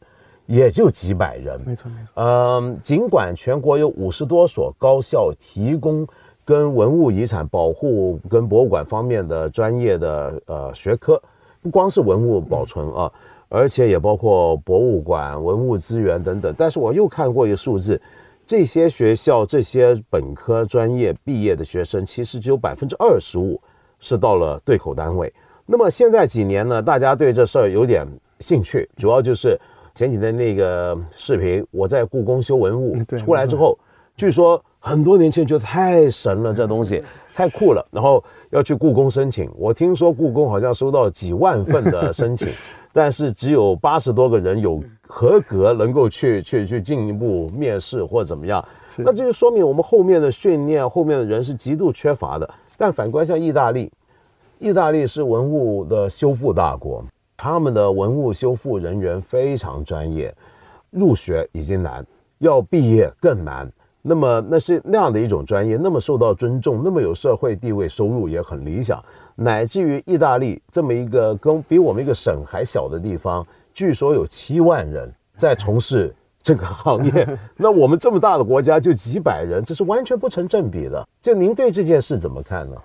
[0.51, 1.59] 也就几百人。
[1.65, 2.11] 没错，没错。
[2.15, 6.05] 嗯，尽管全国有五十多所高校提供
[6.43, 11.21] 跟文物遗产保护、跟博物馆方面的专业的呃学科，
[11.61, 13.09] 不光是文物保存啊。
[13.53, 16.55] 而且也包括博物馆、文物资源等等。
[16.57, 18.01] 但是我又看过一个数字，
[18.47, 23.59] 这些学校、这些本科专业毕业的学生，其实只有百分之二十五
[23.99, 25.31] 是到了对口单位。
[25.65, 28.07] 那么现在几年呢，大家对这事儿有点
[28.39, 29.59] 兴趣，主要就是
[29.93, 33.77] 前几天那个视频，我在故宫修文物出来之后，
[34.15, 37.03] 据说很多年轻人觉得太神了，这东西
[37.35, 39.49] 太酷了，然后要去故宫申请。
[39.57, 42.47] 我听说故宫好像收到几万份的申请，
[42.93, 48.63] 但是只有八十多个人有合格，能够去去去进一步面试或者怎么样。
[48.97, 52.49] 那这就说明我们后面的训练，后面的人是极度缺乏的。
[52.77, 53.91] 但反观像意大利，
[54.57, 57.03] 意大利是文物的修复大国，
[57.43, 60.31] 他们的文物修复人员非常专业，
[60.91, 62.05] 入学已经难，
[62.37, 63.67] 要毕业更难。
[64.03, 77.27] 那么那是那样的一种专业，那么受到尊重，那么有社会地位，收入也很理想，乃至于意大利这么一个跟比我们一个省还小的地方，据说有七万人在从事这个行业，
[77.57, 81.03] 那我们这么大的国家就几百人，这是完全不成正比的。
[81.23, 82.75] 就您对这件事怎么看呢？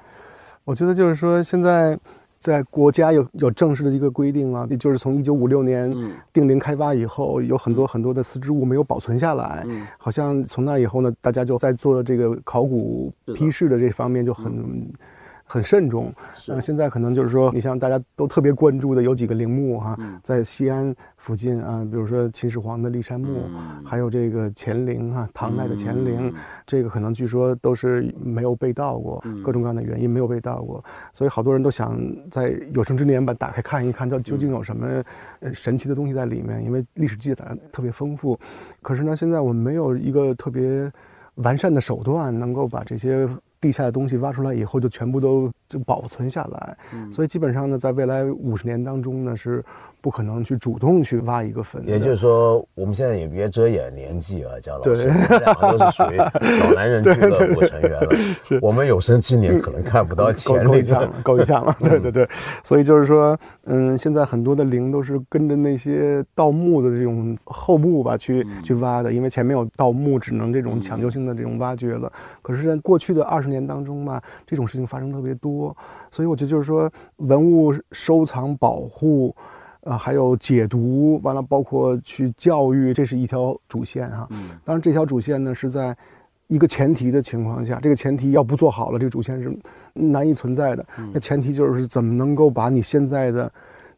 [0.65, 1.99] 我觉得就是说现在。
[2.47, 5.93] 在国家有有正式的一个规定啊，也就是从一九五六年
[6.33, 9.67] 定陵开发以后，有很多很多的丝织物没有保存下来，
[9.99, 14.89] 好像从那以后呢，大家就在做这个考古批示的这方面就很。
[15.49, 16.13] 很慎重，
[16.49, 23.45] 嗯，现在可能就是说，你像大家都特别关注的有几个陵墓哈，在西安附近啊，比如说秦始皇的骊山墓，
[23.85, 26.35] 还有这个乾陵哈，唐代的乾陵，
[26.67, 31.97] 这个可能据说都是没有被盗过，各种各样的原因没有被盗过，所以好多人都想
[32.29, 35.01] 在有生之年把打开看一看，它究竟有什么
[35.55, 38.37] 神奇的东西在里面，因为历史记载特别丰富。
[38.83, 40.91] 可是呢，现在我们没有一个特别
[41.37, 43.29] 完善的手段，能够把这些。
[43.61, 46.77] 地下的东西挖出来以后，就全部都就保存下来，
[47.11, 49.65] 所以基本上呢，在未来五十年当中呢是。
[50.07, 58.09] 不可能去主动去挖一个坟，也就是说，我们现在也别遮掩年纪啊，姜老师，我们两个都是属于老男人俱乐部成员了。
[58.63, 61.75] 我们有生之年可能看不到钱够呛了，够呛了。
[61.83, 62.29] 对对对，
[62.63, 72.09] 所以就是说，嗯，现在很多的陵都是跟着那些盗墓的这种后墓吧去去挖的，因为前面有盗墓，只能这种抢救性的这种挖掘了。
[72.43, 75.77] 可是，在过去的二十年当中吧，这种事情发生特别多，
[76.13, 79.35] 所以我觉得就是说，文物收藏保护。
[79.87, 84.27] 啊，还有解读，完了包括去教育，这是一条主线哈。
[84.31, 84.51] 嗯。
[84.65, 85.97] 当然，这条主线呢是在
[86.49, 89.57] 一个前提的情况下，这个前提要不做好了，这个主线是
[89.95, 90.85] 难以存在的。
[91.13, 93.51] 那前提就是怎么能够把你现在的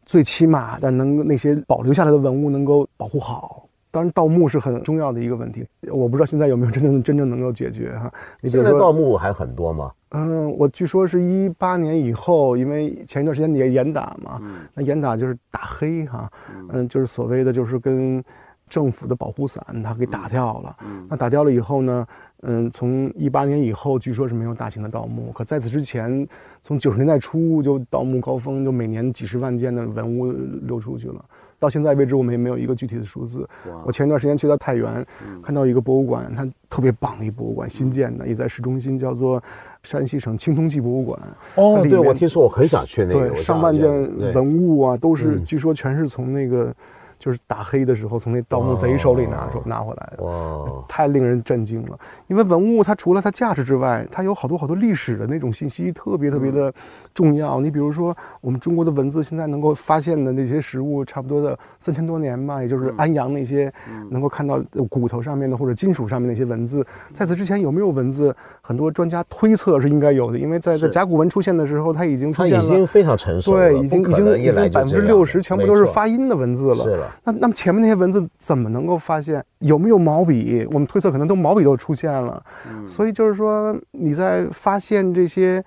[0.04, 3.67] 最起码的能那些保留下来的文物能够保护好。
[3.90, 5.66] 当然，盗墓是很重要的一个问题。
[5.90, 8.10] 我不知道现在有没有真正真正能够解决哈。
[8.40, 9.90] 你现在盗墓还很多吗？
[10.10, 14.40] 嗯，我据说是一八年以后，因为前一段时间也严打嘛，
[14.74, 16.30] 那严打就是打黑哈，
[16.70, 18.22] 嗯，就是所谓的就是跟
[18.68, 20.76] 政府的保护伞它给打掉了。
[21.08, 22.06] 那打掉了以后呢，
[22.42, 25.32] 嗯，从一八年以后，据说是没有大型的盗墓。
[25.32, 26.26] 可在此之前，
[26.62, 31.24] 从九十年代初就盗墓高峰，就每年几十万件的文物流出去了。
[31.58, 33.48] 到现在为止，我们也没有一个具体的数字。
[33.84, 35.04] 我前一段时间去到太原，
[35.42, 39.42] 看到一个博物馆，它特别棒的一博物馆，新建的，也在市中心，叫做
[39.82, 41.20] 山西省青铜器博物馆。
[41.56, 43.28] 哦，对，我听说，我很想去那个。
[43.30, 43.90] 对，上万件
[44.32, 46.74] 文物啊，都是据说全是从那个。
[47.18, 51.98] 就是打黑的时候，从那盗墓贼手里拿出拿回来的，哇，太令人震惊了。
[52.26, 56.72] 因为文物它除了它价值之外，它有好多好多历史的那种信息，特别特别的
[57.12, 57.60] 重要。
[57.60, 63.72] 你比如说，我们中国的文字现在能够发现的那些实物，差不多的三千多年吧，也就是安阳那些
[64.10, 66.86] 能够看到骨头上面的或者金属上面那些文字。
[67.12, 68.34] 在此之前有没有文字？
[68.60, 77.07] 很多专家推测是应该有的，因为在在甲骨文出现的时候，它已经出现了，已经非常成熟，对，已经已经已经百分之六十全部都是发音的文字了。
[77.24, 80.66] 那那么前面那些文字怎么能够发现有没有毛笔？
[80.72, 82.42] 我们推测可能都毛笔都出现了，
[82.86, 85.64] 所以就是说你在发现这些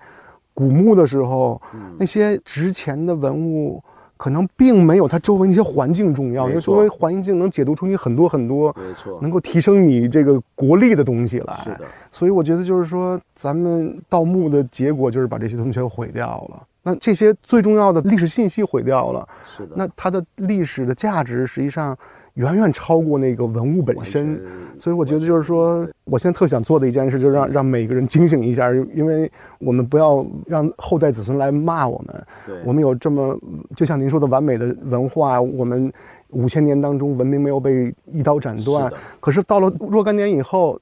[0.54, 1.60] 古墓的时候，
[1.98, 3.82] 那些值钱的文物
[4.16, 11.54] 可能并没有它周围那些环境重要，因为周围环境能解读出你很多很多，没错，能够提升你这个国力的东西来。
[11.64, 11.80] 是的，
[12.12, 16.62] 所以我觉得就是说，咱们盗墓的结果就是把这些东西全毁掉了。
[16.82, 19.74] 那这些最重要的历史信息毁掉了，是的。
[19.76, 21.96] 那它的历史的价值实际上
[22.34, 24.40] 远远超过那个文物本身，
[24.78, 32.26] 所以我觉得就是说，我现在特想做的一件事，就是让让每个人警醒一下，因为我们不要让后代子孙来骂我们。
[32.64, 33.38] 我们有这么
[33.76, 35.92] 就像您说的完美的文化，我们
[36.30, 40.80] 五千年当中文明没有被一刀斩断，可是到了若干年以后。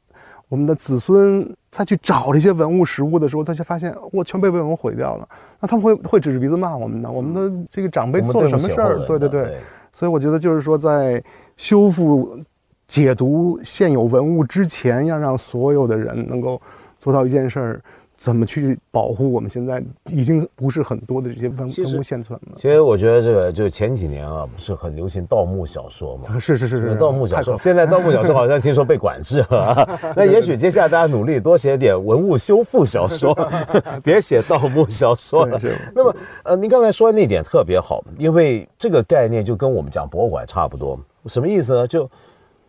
[0.48, 5.28] 我们的子孙再去找这些文物实物的时候，他就发现我全被被我们毁掉了。
[5.61, 7.11] 那他们会会指着鼻子骂我们的？
[7.11, 8.98] 我们的这个长辈做了什么事儿？
[9.06, 9.56] 对对对。
[9.92, 11.22] 所以我觉得就是说，在
[11.56, 12.38] 修复、
[12.87, 16.61] 解读现有文物之前，要让所有的人能够
[16.98, 17.83] 做到一件事儿，
[18.20, 22.56] 怎么去保护我们现在已经不是很多的这些文文物现存了？
[22.56, 26.38] 其实我觉得这个就前几年啊，不是很流行盗墓小说嘛？
[26.38, 27.59] 是是是是，盗墓小说。
[27.59, 33.35] 现在盗墓小说好像听说被管制了， 那也许接下来大家努力多写点文物修复小说，
[34.04, 35.59] 别写盗墓小说了。
[35.94, 41.00] 那么，呃，您刚才说的那点特别好，因为这个概念就跟我们讲博物馆差不多。
[41.24, 41.88] 什么意思呢？
[41.88, 42.06] 就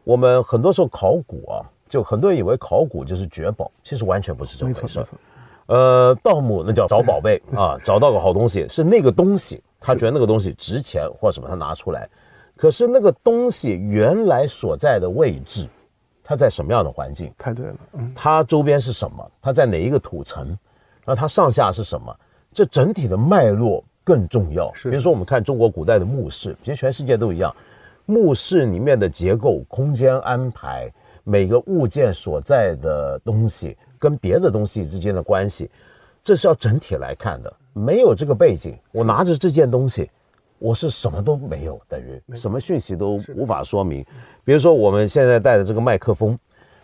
[0.06, 1.60] 我们很多时候考古啊，
[1.90, 5.04] 就很多人以为考古就是掘宝，其实完全不是这么回事。
[5.72, 12.10] 呃，盗墓那叫找宝贝 啊，找到个好东西，是那个东西，他觉得那个东西值钱或者什么，他拿出来。
[12.58, 15.66] 可是那个东西原来所在的位置，
[16.22, 17.34] 它在什么样的环境？
[17.38, 19.32] 太对了，嗯，它周边是什么？
[19.42, 20.46] 它在哪一个土层？
[21.06, 22.14] 然后它上下是什么？
[22.54, 24.70] 这整体的脉络更重要。
[24.84, 27.56] 比如说，我们看中国古代的墓室，其实全世界都一样，
[28.06, 30.92] 墓室里面的结构、空间安排，
[31.24, 33.78] 每个物件所在的东西。
[34.02, 35.70] 跟别的东西之间的关系，
[36.24, 37.54] 这是要整体来看的。
[37.72, 40.10] 没有这个背景，我拿着这件东西，
[40.58, 44.04] 我是什么都没有，等于什么讯息都无法说明。
[44.44, 46.38] 比如说我们现在带的这个麦克风，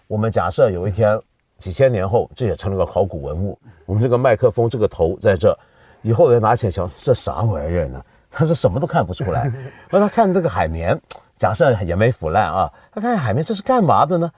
[0.07, 1.19] 我们假设有一天
[1.57, 3.57] 几千年后，这也成了个考古文物。
[3.87, 5.57] 我们这个麦克风这个头在这，
[6.03, 7.99] 以后人拿起来瞧，这啥玩意儿呢？
[8.29, 9.51] 他是什么都看不出来。
[9.89, 10.95] 那他看这个海绵，
[11.39, 14.31] 假设也没腐烂啊，他看海绵这是干嘛的呢？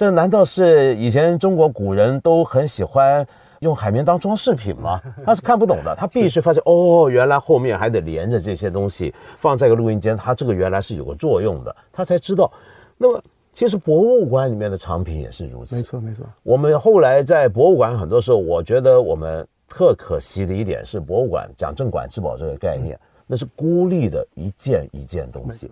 [0.00, 3.26] 这难道是以前中国古人都很喜欢
[3.58, 4.98] 用海绵当装饰品吗？
[5.26, 12.50] 他是看不懂的，他必须发现哦，原来后面还得连着这些东西放在个录音间，它这个原来是有个作用的，他才知道。
[12.96, 16.24] 那么其实博物馆里面的藏品也是如此，没错没错。
[16.44, 25.70] 我们后来在博物馆很多时候，我觉得我们特可惜的一点是，博物馆讲镇馆之宝这个概念，那是孤立的一件一件东西。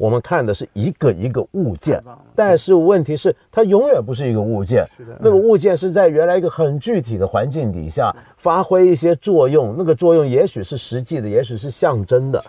[0.00, 2.02] 我们看的是一个一个物件，
[2.34, 4.82] 但是问题是它永远不是一个物件。
[5.18, 12.42] 那个物件是在原来一个很具体的环境底下发挥一些作用，那个作用也许是实际的，也许是象征的。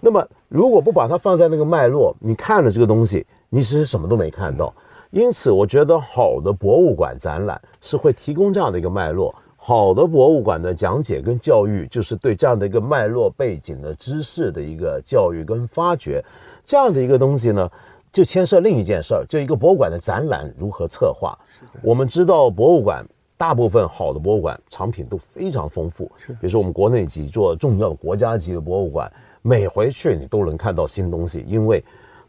[0.00, 4.74] 那么如果不把它放在那个脉络，你看了这个东西，你其实什么都没看到。
[5.12, 9.32] 因此，我觉得好的博物馆展览是会提供这样的一个脉络。
[9.56, 16.20] 好的博物馆的讲解跟教育，就是对这样的一个脉络背景的知识的一个教育跟发掘。
[16.66, 17.70] 这样的一个东西呢，
[18.12, 21.38] 就牵涉另一件事儿，就一个博物馆的展览如何策划。
[21.80, 23.06] 我们知道，博物馆
[23.38, 26.10] 大部分好的博物馆藏品都非常丰富。
[26.16, 29.10] 是，比如说我们国内几座重要的国家级的博物馆，
[29.42, 31.82] 每回去你都能看到新东西，因为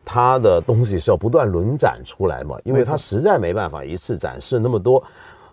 [0.06, 5.04] 它的东西是要不断轮展出来嘛，因为它实在没办法一次展示那么多。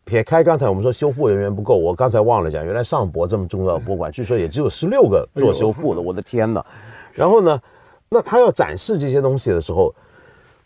[0.04, 6.62] 撇开刚才我们说修复人员不够，我刚才忘了讲，原来上博这么重要的博物馆，据说也只有十六个做修复的，我的天哪！
[7.12, 7.58] 然后呢？
[8.08, 9.92] 那他要展示这些东西的时候，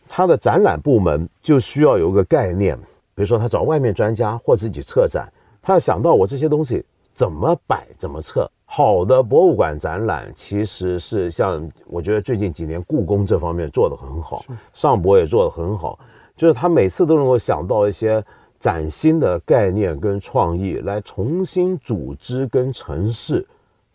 [0.07, 2.77] 他的展览部门就需要有一个概念，
[3.15, 5.31] 比如说他找外面专家或自己策展，
[5.63, 8.51] 他要想到我这些东西怎么摆怎么测。
[8.67, 15.99] 好的博物馆展览其实是像我觉得最近几年故宫这方面做得很好，上博也做得很好，
[16.37, 18.23] 就是他每次都能够想到一些
[18.61, 23.47] 崭新的概念跟创意来重新组织跟陈市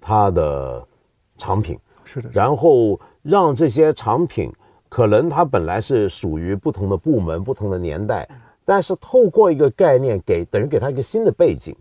[0.01, 0.83] 它的
[1.37, 1.77] 藏品。
[2.03, 2.99] 是的，然后。
[3.23, 4.51] 让这些藏品，
[4.89, 8.27] 可能它本来是属于不同的部门、不同的年代，
[8.65, 11.75] 但是透过一个概念，给等于给它一个新的背景，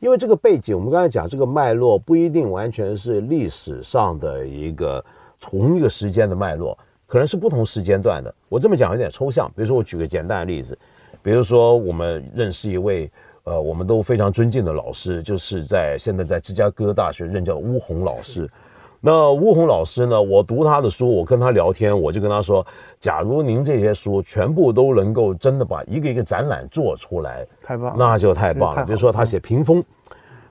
[0.00, 5.04] 因为这个背景，我们刚才讲这个脉络不一定完全是历史上的一个
[5.38, 8.34] 同一个时间的脉络，可能是不同时间段的。
[8.48, 10.76] 我这么讲有点抽象，比如说我举个简单的例子，
[11.22, 13.10] 比如说我们认识一位
[13.44, 18.50] 呃我们都非常尊敬的老师，就是在现在在芝加哥大学任教的巫红老师。
[19.06, 20.20] 那吴红老师呢？
[20.20, 22.66] 我读他的书，我跟他聊天，我就跟他说：，
[22.98, 28.84] 假如您这些书全部都能够真的把一个一个展览做出来，太棒，那就太棒了。
[28.84, 29.80] 比如说他写屏风，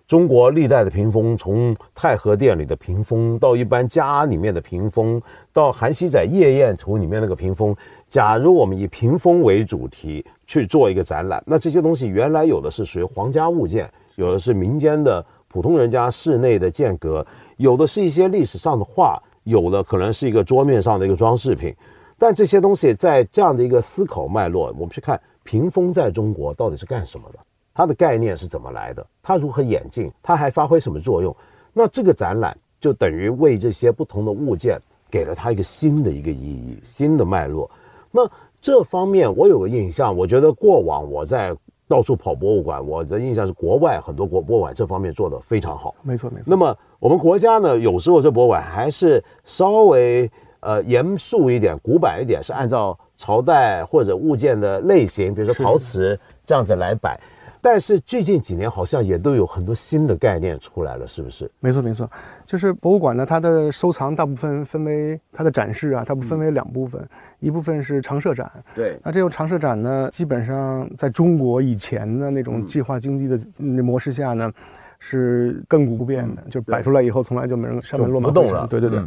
[0.07, 7.75] 中国历代的屏风，从太和殿里的屏风，到一般家里面的屏风，到韩熙载夜宴图里面那个屏风。
[8.07, 17.27] 假如我们以屏风为主题去做一个展览，那这些东西原来有的是属于皇家物件，有的是民间的普通人家室内的间隔。
[17.57, 21.73] 有的是一些历史上的画，有的可能是一个桌面上的一个装饰品，
[22.17, 27.39] 但这些东西在这样的一个思考脉络，我们去看屏风在中国到底是干什么的，
[27.73, 31.35] 它的概念是怎么来的，它如何演进，它还发挥什么作用？
[31.73, 37.69] 那这个展览就等于为这些不同的物件给了它一个新的一个意义，新的脉络。
[38.11, 38.29] 那
[38.61, 41.55] 这方面我有个印象，我觉得过往我在。
[41.87, 45.93] 到处跑博物馆，我的印象是国外很多国博物馆这方面做得非常好。
[46.01, 46.45] 没错没错。
[46.49, 50.29] 那么我们国家呢，有时候这博物馆还是稍微
[50.61, 57.19] 呃严肃一点、古板一点，是按照朝代或者物件的类型，比如说陶瓷这样子来摆。
[57.67, 61.49] 但是最近几年好像也都有很多新的概念出来了，是不是？
[61.59, 62.07] 没错，没错，
[62.45, 67.03] 就是博物馆呢，它的收藏大部分分为它的展示啊，它不分为两部分，
[67.39, 68.51] 一部分是常设展。
[68.75, 73.35] 对，那这种常设展呢，基本上在中国以前的那种计划经济的
[73.81, 74.51] 模式下呢，
[74.99, 78.67] 是亘古不变的，就是摆出来以后从来就没人上面落马不动了。
[78.67, 79.01] 对对对。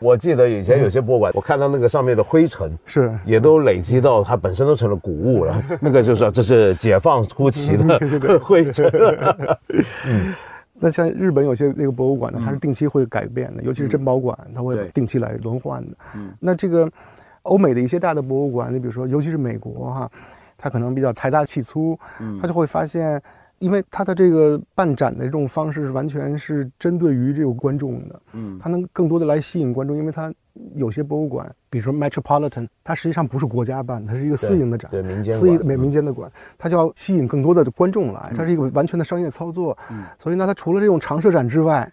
[0.00, 5.62] 我记得以前有些博物馆，我看到那个上面的灰尘是也都累积到它本身都成了古物了。
[5.80, 7.98] 那个就是这是解放初期的
[8.38, 8.90] 灰尘。
[10.08, 10.34] 嗯，
[10.74, 15.96] 那像日本有些那个博物馆呢，它是定期会改变的，尤其是珍宝馆，它会定期来轮换的。
[16.16, 16.88] 嗯，那这个
[17.42, 20.10] 欧美的一些大的博物馆，你比如说，尤其是美国哈，
[20.56, 23.20] 它可能比较财大气粗，嗯，它就会发现。
[23.58, 30.32] 因为它的这个办展的这种方式是完全是针对于这个观众的，嗯，它能更多的来吸引观众，因为它
[30.74, 41.90] 有些博物馆，比如说 Metropolitan，它实际上不是国家办，它是一个私营的展，对民间私营民民间的馆，它就要吸引更多的观众来，它是一个完全的商业操作，嗯，所以呢，它除了这种常设展之外。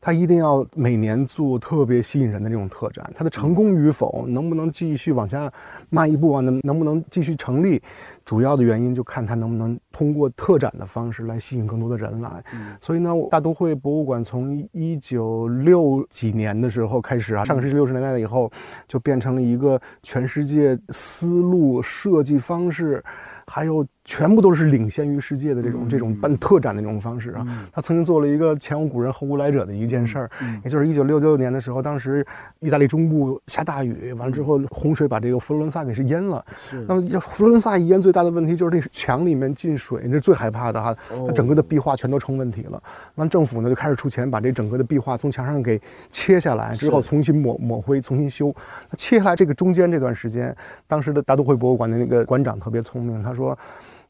[0.00, 5.52] 他一定要每年做特别吸引人的这种特展，它的成功与否，能不能继续往下
[5.90, 6.40] 迈一步啊？
[6.40, 7.80] 能能不能继续成立？
[8.24, 12.42] 主要的原因就看他能不能通过特展的方式来吸引更多的人来。
[12.80, 18.50] 所以呢，大都会博物馆从一九六几年的时候开始啊，上个世纪六十年代以后，
[18.88, 23.02] 就变成了一个全世界思路设计方式。
[23.48, 27.68] 还有全部都是领先于世界的这种这种办特展的这种方式啊！
[27.72, 30.30] 他曾经做了一个前无古人后无来者的一件事儿，
[30.64, 32.26] 也就是一九六六年的时候，当时
[32.58, 36.44] 意大利中部下大雨，完了之后洪水把这个佛罗伦萨给是淹了。
[36.88, 40.96] 那么佛罗伦萨一淹，最大的问题就是那墙里面进水，那是最害怕的哈。
[41.26, 42.82] 它整个的壁画全都成问题了。
[43.14, 45.80] 完，政府呢就开始出钱把这整个的壁画从墙上给
[46.10, 48.52] 切下来，之后重新抹抹灰，重新修。
[48.90, 50.54] 那切下来这个中间这段时间，
[50.88, 53.36] 当时的大都会博物馆的那个馆长特别聪明，他。
[53.36, 53.56] 说，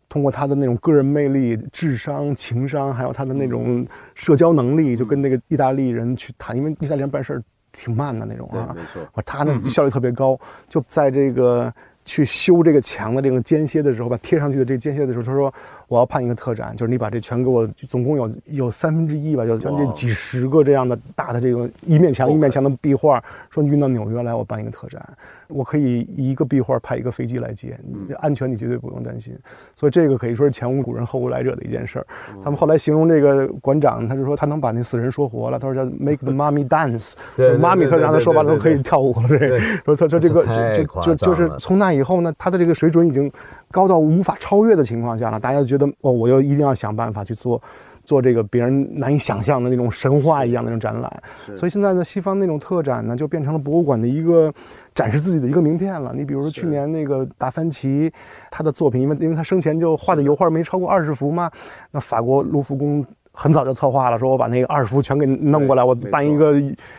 [0.08, 7.42] 通过他的那种个人魅力、智商、情商，还有他的那种社交能力，就跟那个意大利人去谈，因为意大利人办事儿
[7.72, 8.72] 挺慢的那种啊。
[8.74, 9.02] 没错。
[9.24, 10.38] 他呢效率特别高，
[10.68, 11.72] 就在这个
[12.04, 15.52] 去修这个墙的这个间歇的时候，把贴上去的这个间歇的时候，他说
[15.88, 25.06] 我要办一个特展，就是你把这全给我，总共有有三分之一吧，有将近几十个这样的大的这个一面墙一面墙的壁画，说你运到纽约来，我办一个特展。
[25.48, 27.78] 我可以一个壁画派一个飞机来接，
[28.18, 29.32] 安全你绝对不用担心。
[29.76, 32.06] 所以这个可以说是前无古人后无来者的一件事儿。
[32.42, 35.56] 他们后来形容这个馆长，他就说他能把那死人说活了。
[35.56, 37.12] 他说叫 make the mummy dance，
[37.62, 39.28] 妈咪特让他说完了都可以跳舞了。
[39.28, 43.30] 这说他说这个就就就是从那以后呢，他的这个水准已经
[43.70, 45.38] 高到无法超越的情况下了。
[45.38, 47.60] 大家觉得哦，我要一定要想办法去做。
[48.04, 51.22] 做这个别人难以想象的那种神话一样的那种展览，
[51.56, 54.48] 所以现在呢，西方那种特展呢，就变成了博物馆的一个
[54.94, 56.14] 展示自己的一个名片了。
[56.14, 58.08] 你比如说去年那个达芬奇，
[58.48, 61.50] 他的作品，因为因为他生前就画的油画没超过二十幅嘛，
[61.90, 63.04] 那法国卢浮宫。
[63.38, 66.58] 很早就策划了，说我把那个二十幅全给弄过来，我办一个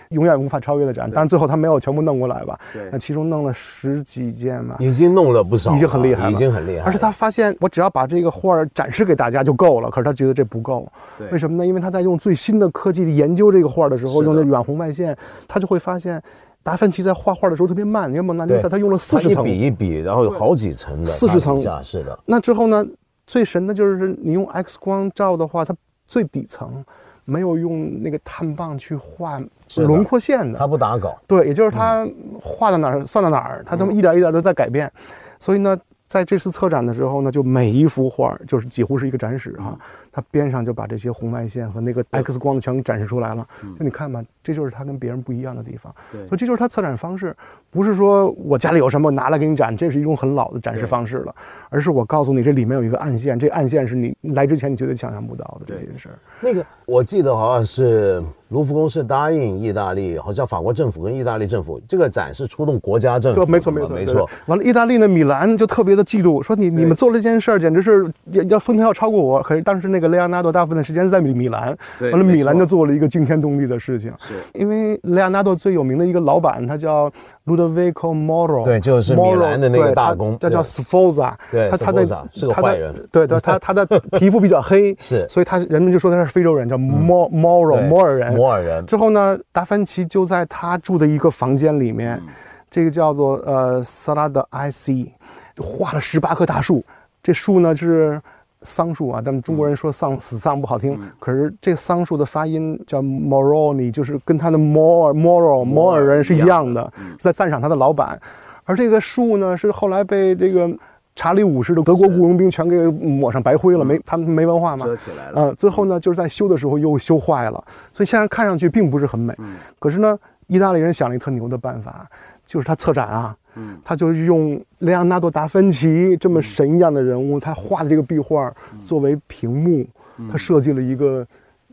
[0.09, 1.09] 永远无法超越的展。
[1.11, 2.57] 但是最后他没有全部弄过来吧？
[2.91, 6.85] 那其中弄了十几件吧，已经弄了不少，已经很厉害了，已经很厉害。
[6.85, 9.89] 而且他发现，我只要把这个画展示给大家就够了。
[9.89, 10.87] 可是他觉得这不够，
[11.31, 11.65] 为什么呢？
[11.65, 15.17] 因为他在用最新的科技研究这个画的时候，用的远红外线，
[15.47, 16.21] 他就会发现，
[16.61, 18.07] 达芬奇在画画的时候特别慢。
[18.09, 22.19] 因为蒙娜丽莎，他用了四十层，一笔一笔，然后有好几层的，四十层，是的。
[22.27, 22.85] 那之后呢？
[23.29, 25.75] 最神的就是你用 X 光照的话，它
[26.07, 26.83] 最底层。
[27.29, 29.37] 没有用那个碳棒去画
[29.75, 32.07] 轮廓线的，他不打稿，对，也就是他
[32.41, 34.89] 画到哪儿算到哪儿，他这么一点一点的在改变，
[35.37, 35.77] 所以呢。
[36.07, 39.77] 在这次策展的时候呢，就每一幅画就是几乎是一个展示哈，
[40.09, 43.45] 它边上就把这些红外线和那个 X 光的全展示出来了。
[43.77, 45.93] 那你看吧，这就是它跟别人不一样的地方。
[46.09, 47.35] 对，所以这就是它策展方式，
[47.69, 51.35] 不是说我家里有什么拿来给你展，这是一种很老的展示方式了，
[51.69, 56.15] 而是我告诉你这里面有一个暗线，这暗线是你来之前你绝对想象不到的这件事儿。
[56.39, 58.23] 那个我记得好像是。
[58.49, 64.25] 卢浮宫是答应意大利，好像法国政府跟意大利政府这个展是出动国家政府，没错没错没错。
[64.45, 69.43] 完了，意大利呢，米兰就特别的嫉妒，说你你们做了这件事儿，简直是要要风头要超过我。
[69.43, 77.11] 可是当时那个雷昂纳多大部分的时间是在米米兰，完了米兰就做了一个惊天动地的事情，是因为莱昂纳多最有名的一个老板，他叫。
[77.47, 83.85] Ludovico Moro，对，就是米兰的那个大公，他叫 Sforza，对，他他的是个坏人，对对，他他的
[84.19, 88.85] 皮肤比较黑， 是，所以他人们就说他是非洲人，叫 Mor Moro 摩尔人，摩尔人。
[88.85, 92.21] 之后呢，达芬奇就在他住的一个房间里面，
[92.69, 95.13] 这个叫做呃 Sala de I C，
[95.57, 96.83] 画了十八棵大树，
[97.23, 98.21] 这树呢是。
[98.67, 108.19] 桑树啊，咱们中国人说丧死丧不好听，可是这桑树的发音叫 Moroni，就是跟他的 Mor Moro 摩尔人是一样的，在赞赏他的老板。
[108.65, 110.69] 而这个树呢，是后来被这个
[111.15, 115.41] 查理五世的德国雇佣兵全给抹上白灰了，没他们没文化嘛，遮起来了。
[115.41, 117.63] 呃，最后呢，就是在修的时候又修坏了，
[117.93, 119.33] 所以现在看上去并不是很美。
[119.79, 122.05] 可是呢，意大利人想了一特牛的办法，
[122.47, 123.37] 就是他策展啊，
[123.83, 128.51] 他就用莱昂纳多·达芬奇这么神一样的人物，他画的这个壁画
[128.83, 129.85] 作为屏幕，
[130.31, 131.27] 他设计了一个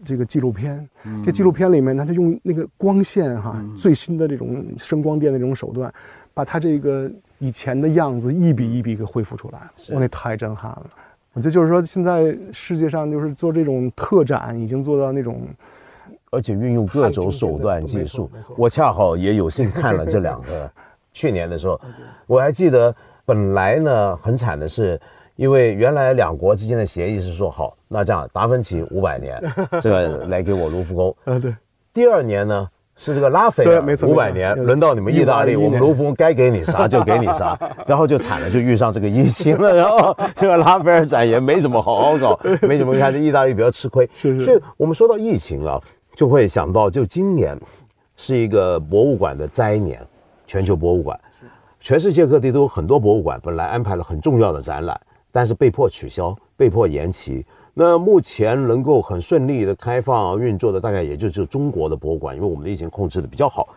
[0.05, 0.87] 这个纪录片。
[1.25, 5.91] 这纪录片里面，他就用那个光线哈，最新的这种声光电的这种手段，
[6.35, 7.11] 把他这个。
[7.41, 10.87] 以前的样子一笔一笔给恢复出来了，我那太震撼了。
[11.35, 15.43] 我觉得就是说，现在世界上就是做这种特展，已经做到那种，
[16.35, 18.31] 而且运用各种手段技术。
[18.57, 20.71] 我恰好也有幸看了这两个。
[21.13, 21.81] 去年的时候，
[22.27, 25.01] 我还记得，本来呢很惨的是，
[25.37, 29.41] 因为原来两国之间的协议是说好，那这样达芬奇五百年，
[29.81, 31.17] 这个来给我卢浮宫。
[31.25, 31.55] 嗯，对。
[31.93, 32.69] 第二年呢？
[32.97, 37.59] 是这个拉斐尔五百年，轮到你们意大利，我们卢浮宫该给你啥就给你啥，
[37.89, 44.09] 然后就惨了，就遇上这个疫情了，然后这个拉斐尔展也没怎么好好搞，没怎么看这意大利比较吃亏。
[44.15, 45.81] 所以我们说到疫情啊，
[46.15, 47.59] 就会想到，就今年
[48.17, 50.01] 是一个博物馆的灾年，
[50.47, 51.19] 全球博物馆，
[51.81, 54.99] 全世界各地都有很多博物馆，本来安排了很重要的展览，
[55.33, 57.45] 但是被迫取消，被迫延期。
[57.77, 63.69] 那目前能够很顺利的开放运作的，大概也就只有中国的博物馆，因为我们的疫情控制的比较好。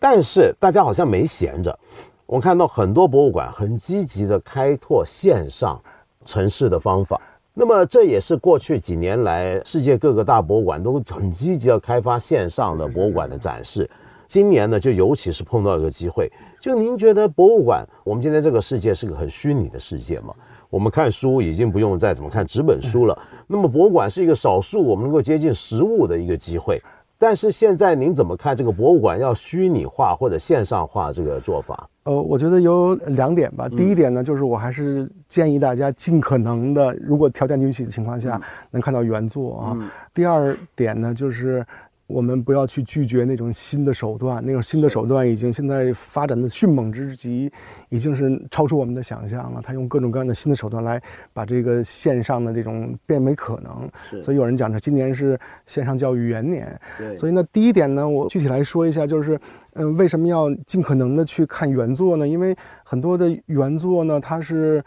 [0.00, 1.78] 但是大家好像没闲着，
[2.26, 5.80] 我看到很多博物馆很积极的开拓线上
[6.24, 7.20] 城市的方法。
[7.60, 13.90] 那么这也是过去几年来世界各个大博物馆都很积极要开发线上的博物馆的展示。
[14.28, 16.30] 今年呢，就尤其是碰到一个机会，
[16.60, 20.32] 就您觉得博物馆，我们今天这个世界是个很虚拟的世界吗？
[20.70, 23.18] 我们看书已经不用再怎么看纸本书了。
[23.48, 26.80] 那么博物馆是一个少数我们能够接近实物的一个机会。
[27.18, 31.88] 但是现在您怎么看这个博物馆要虚拟化或者线上化这个做法？
[32.04, 33.68] 呃，我觉得有两点吧。
[33.68, 38.40] 第一点呢，就是我还是建议大家尽可能的，如果条件允许的情况下，
[38.70, 39.76] 能看到原作啊。
[40.14, 41.66] 第二点呢，就是。
[42.08, 47.52] 我们不要去拒绝那种新的手段，那种新的手段已经现在发展的迅猛之极，
[47.90, 49.60] 已经是超出我们的想象了。
[49.62, 51.00] 他用各种各样的新的手段来
[51.34, 54.22] 把这个线上的这种变为可能。
[54.22, 56.80] 所以有人讲说今年是线上教育元年。
[57.14, 59.38] 所以呢，第一点呢，我具体来说一下，就是，
[59.74, 62.26] 嗯，为什么要尽可能的去看原作呢？
[62.26, 64.82] 因为很多的原作呢，它是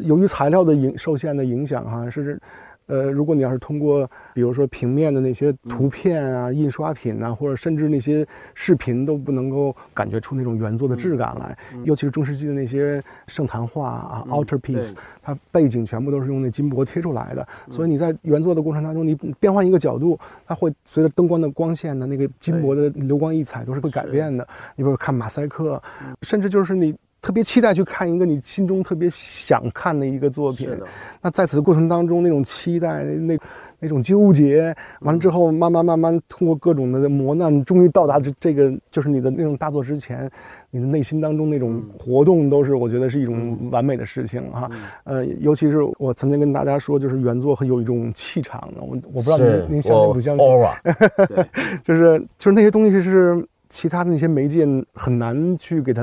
[0.00, 2.40] 由于材料的影受限的影响，哈，是。
[2.86, 11.56] 呃，如果你要是通过，比如说平面的那些图片啊、印刷品啊，或者甚至那些视频，都不能够感觉出那种原作的质感来。
[11.84, 24.46] 尤其是中世纪的那些圣坛画啊、altarpiece，它背景全部都是用那金箔贴出来的，所以你在原作的过程当中，你变换一个角度，它会随着灯光的光线的那个金箔的流光溢彩都是会改变的。
[24.76, 25.82] 你比如看马赛克，
[26.22, 26.94] 甚至就是你。
[27.24, 30.68] 特别期待去看一个你心中特别想看的一个作品，
[31.22, 33.34] 那在此过程当中，那种期待、那
[33.80, 40.30] 那种纠结，完了之后，慢慢慢慢通过各种的磨难，终于到达这这个就是你的那种大作之前，
[40.70, 44.70] 你的内心当中那种活动，都是我觉得是一种完美的事情哈。
[45.04, 50.46] 呃，尤其是我曾经跟大家说，就是原作很有一种气场的，我我不知道您您相信不相信？
[51.82, 56.02] 就是就是那些东西是其他的那些媒介很难去给它。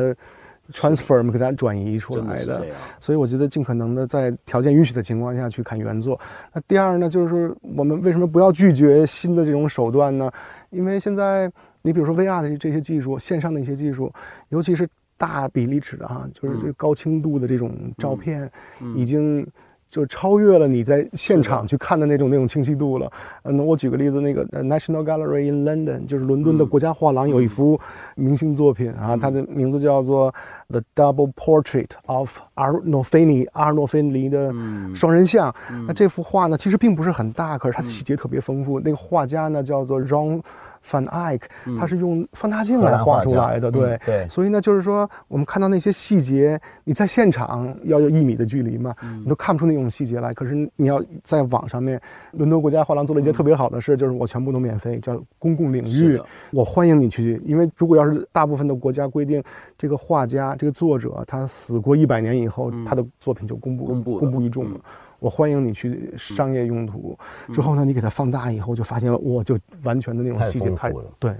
[0.71, 2.65] Transfer 给它转移出来的，
[2.99, 6.19] 所以我觉得尽可能的在条件允许的情况下去看原作。
[6.53, 10.31] 那第二呢，就是我们为什么不要拒绝新的这种手段呢？
[10.69, 11.51] 因为现在
[11.81, 14.11] 你比如说 VR 的这些技术，线上的一些技术，
[14.49, 18.49] 尤其是大比例尺的哈，就是高清度的这种照片，
[18.95, 19.45] 已经。
[19.91, 23.11] 就超越了你在现场去看的那种那种清晰度了。
[23.43, 27.79] 嗯，我举个例子，那个 National Gallery in London，就是伦敦的国家画廊有一幅
[28.15, 30.33] 明星作品啊，它的名字叫做
[30.69, 34.53] The Double Portrait of 阿诺菲尼阿尔诺菲尼的
[34.95, 35.53] 双人像。
[35.85, 38.79] 那这幅画呢，其实并不是很大，可是它的细节特别丰富。
[38.79, 40.41] 那个画家呢，叫做 Ron。
[40.81, 41.47] 范艾克，
[41.79, 50.33] 他是用放大镜来画出来的，对，对，所以呢，就是说，我们看到那些细节，你在现场要有一米的距离嘛，你都看不出那种细节来。
[50.33, 52.01] 可是你要在网上面，
[52.31, 56.19] 伦敦国家画廊做了一件特别好的事，就是我全部都免费，叫公共领域，
[56.51, 57.41] 我欢迎你去。
[57.45, 59.41] 因为如果要是大部分的国家规定，
[59.77, 64.79] 这个画家、这个作者他死过一百年以后，他的作品就公布公布公布于众了。
[65.21, 67.15] 我欢迎你去商业用途，
[67.53, 71.05] 之后呢，你给它放大以后，就发现我就完全的那种细节太丰富了。
[71.19, 71.35] 对，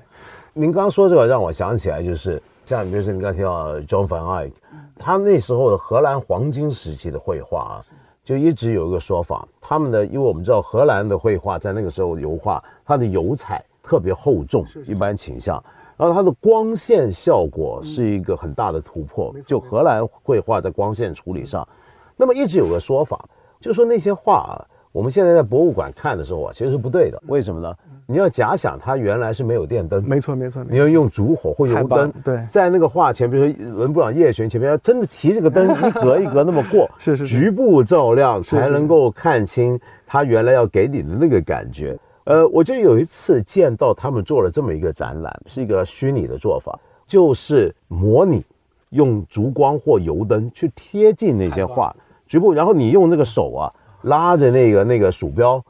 [0.54, 4.52] 您刚说这个让我想起来，就是像比如说你刚提到 John Van Eyck，
[4.98, 7.86] 他那时候的荷兰黄金时期的绘画啊，
[8.24, 15.56] 就一直有一个说法，他们的因为我们知道荷兰的绘画在那个时候油画，它的油彩特别厚重，一般倾向，
[15.98, 21.68] 然后它的光线效果是一个很大的突破，就荷兰绘画在光线处理上。
[22.16, 23.28] 那么一直有个说法，
[23.62, 27.22] 就说那些画啊，我们现在在博物馆看的时候啊，其实是不对的。
[27.28, 27.74] 为什么呢？
[28.08, 41.98] 你要假想它原来是没有电灯，没错没错，你要用烛火或油灯，对，在那个画前，比如说伦勃朗夜巡前面，要真的提这个灯一格一格那么过， 是是局部照亮才能够看清他原来要给你的那个感觉。
[42.26, 48.44] 呃，我就有一次见到他们做了这么一个展览，是一个虚拟的做法，就是模拟
[48.90, 51.96] 用烛光或油灯去贴近那些画
[52.32, 53.68] 局部，然后你用那个手啊
[54.04, 55.62] 拉着那个那个鼠标。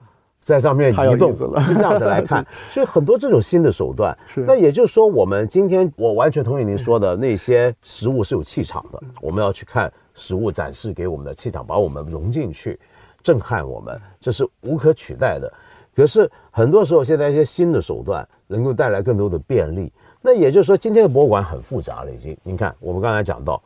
[0.43, 4.17] 在上面移动是这样子来 看，所以很多这种新的手段。
[4.25, 8.99] 是，那也就是说，我们今天我完全同意您说的，那些食物是有气场的。
[9.21, 12.79] 我们要去看食物展示给我们的气场，把我们融进去，
[13.21, 15.53] 震撼我们，这是无可取代的。
[15.95, 19.93] 可是很多时候，现在一些新的手段能够带来更多的便利。
[20.23, 22.35] 那也就是说，今天的博物馆很复杂了，已经。
[22.41, 23.61] 您看，我们刚才讲到，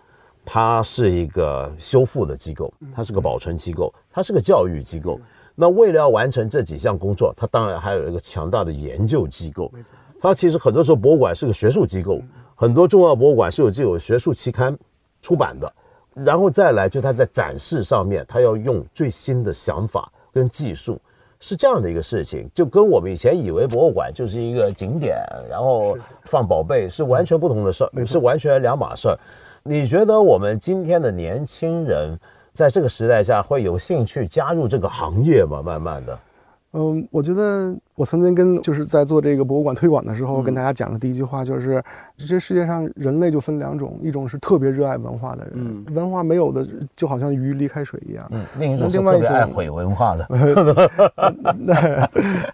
[0.45, 5.19] 它是一个修复的机构，它是个保存机构，它是个教育机构。
[5.55, 9.71] 那为了要完成这几项工作，它当然还有一个强大的研究机构。
[9.73, 9.91] 没错，
[10.21, 12.21] 它其实很多时候博物馆是个学术机构，
[12.55, 14.77] 很多重要博物馆是有这种学术期刊
[15.21, 15.73] 出版的。
[16.13, 20.97] 然后再来，就它在展示上面，它要用最新的想法跟技术，
[21.41, 25.17] 是这样的一个事情，就跟我们以前以为博物馆就是一个景点，
[25.49, 29.19] 然后放宝贝是完全不同的事儿，是完全两码事儿。
[29.67, 32.19] 你觉得我们今天的年轻人？
[32.53, 35.61] 在这个时代下，会有兴趣加入这个行业吗？
[35.61, 36.19] 慢慢的，
[36.73, 41.83] 嗯，我觉得我曾经跟就是在做这个博物馆推广的时候，跟大家讲的第一句话就是：
[42.15, 50.25] 这世界上人类就分两种，一种是特别热爱文化的人，文化没有的就好像鱼离开水一样；嗯，另一种是特别爱毁文化的。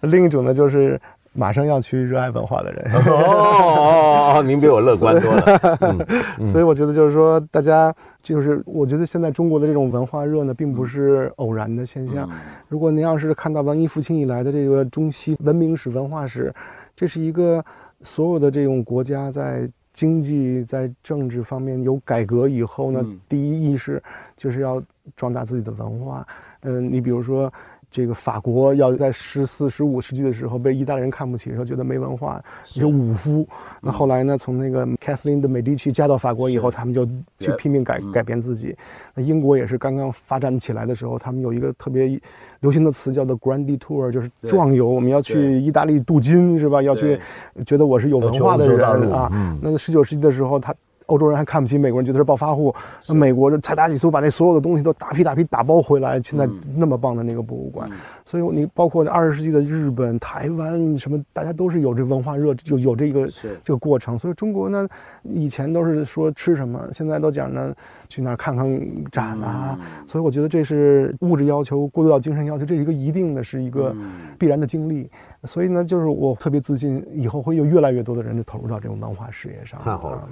[0.02, 0.98] 另一种呢，就是。
[1.34, 6.06] 马上要去热爱文化的人 哦，您比我乐观多了。
[6.46, 12.28] 所以我觉得就是说，大家就是我觉得现在中国的这种文化热呢，并不是偶然的现象。
[12.68, 16.54] 如果您要是看到文艺复兴以来的这个中西文明史、文化史，
[16.94, 17.64] 这是一个
[18.02, 24.02] 所有的这种国家在经济、在政治方面有改革以后呢，第一意识
[24.36, 24.82] 就是要
[25.16, 26.26] 壮大自己的文化。
[26.60, 27.50] 嗯，你比如说。
[27.92, 32.42] 这个法国要在十四、十五世纪的时候被意大利人看不起，的时候觉得没文化，
[32.74, 33.46] 有武夫。
[33.82, 34.38] 那后来呢？
[34.38, 37.06] 从那个 Kathleen 的美第奇嫁到法国以后，他们就
[37.38, 38.74] 去拼命改改变自己。
[39.14, 42.18] 那英国也是刚刚发展起来的时候，他们有一个特别
[42.60, 44.88] 流行的词叫做 Grand Tour，就是壮游。
[44.88, 46.80] 我们要去意大利镀金，是吧？
[46.80, 47.20] 要去
[47.66, 49.30] 觉得我是有文化的人啊。
[49.60, 50.74] 那十九世纪的时候，他。
[51.12, 52.74] 欧洲人还看不起美国人，觉得是暴发户。
[53.06, 56.20] 那美国就财大气粗，把这所有的东西都大批大批打包回来。
[56.22, 57.86] 现在那么棒的那个博物馆，
[58.24, 63.28] 所以你包括二十世纪的日本、台湾什么，大家都是有这文化热，就有这个
[63.62, 64.16] 这个过程。
[64.16, 64.88] 所以中国呢，
[65.22, 67.74] 以前都是说吃什么，现在都讲呢
[68.08, 68.66] 去那儿看看
[69.10, 69.78] 展啊。
[70.06, 73.94] 所以我觉得这是物质要求过渡到精神要求，这是一个一定的是一个
[74.38, 75.10] 必然的经历。
[75.44, 79.78] 所以呢，就是我特别自信，以后会有越来越多的人就投入到这种文化事业上。
[79.82, 80.28] 太好了。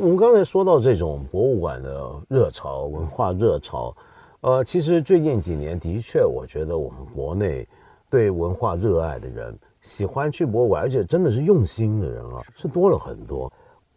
[0.00, 3.92] 我们刚才说到这种博物馆的热潮、文化热潮，
[4.42, 7.66] 呃，其实最近几年的确，我觉得我们国内
[8.08, 13.52] 对文化热爱的人、喜欢去博物馆，而且真的是用心的人啊，是多了很多。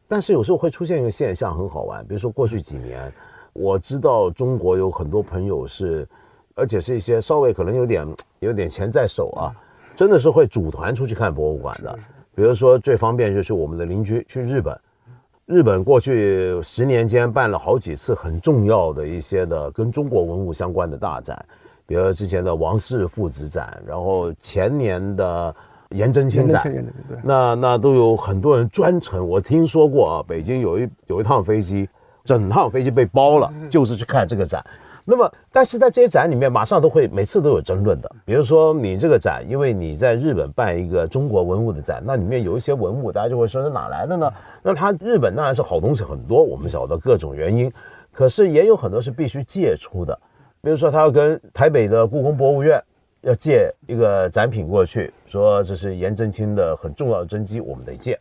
[0.08, 2.04] 但是有时候会出现一个现象，很好玩。
[2.08, 3.14] 比如说过去几年，
[3.54, 6.08] 我知道中国有很多朋友是，
[6.56, 8.08] 而且是一些稍微可能有点
[8.42, 9.54] 有点钱在手啊，
[9.96, 11.96] 真的是会组团出去看博物馆的。
[12.34, 14.76] 比如说最方便就是我们的邻居去日本。
[15.52, 21.46] 日本过去十年间办了好几次很重要的一些的跟中国文物相关的大展，
[21.86, 25.54] 比如之前的王氏父子展，然后前年的
[25.90, 26.86] 颜真卿展，
[27.22, 29.28] 那那都有很多人专程。
[29.28, 31.90] 我听说过啊，北京有一有一趟飞机，
[32.24, 34.66] 整趟飞机被包了，就是去看这个展。
[35.12, 38.10] 那么，但是在这些展里面，马上都会每次都有争论的。
[38.24, 44.32] 比如说，你这个展，因为你在日本办一个中国文物的展，那里面有一些文物，大家就会说是哪来的呢？
[44.64, 47.70] 那它日本当然是好东西很多，我们晓得各种原因，
[48.14, 50.18] 可是也有很多是必须借出的。
[50.62, 52.82] 比如说，他要跟台北的故宫博物院
[53.20, 58.18] 要借一个展品过去，说这是颜真卿的很重要的真迹，我们得借。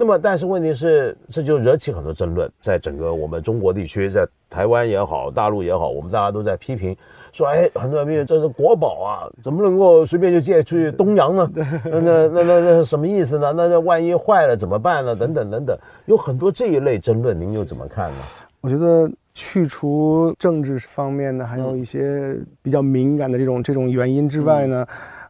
[0.00, 6.96] 那么，但是问题是，这就惹起很多争论，在整个我们中国地区，在台湾也好，大陆也好，我们大家都在批评，
[7.32, 11.50] 说，哎，很多人这是国宝啊，怎么能够随便就借去东洋呢？
[11.84, 13.52] 那那那那什么意思呢？
[13.56, 15.16] 那那万一坏了怎么办呢？
[15.16, 15.76] 等等等等，
[16.06, 18.18] 有很多这一类争论，您又怎么看呢？
[18.60, 24.86] 我觉得去除政治方面的，还有一些比较敏感的这种这种原因之外呢。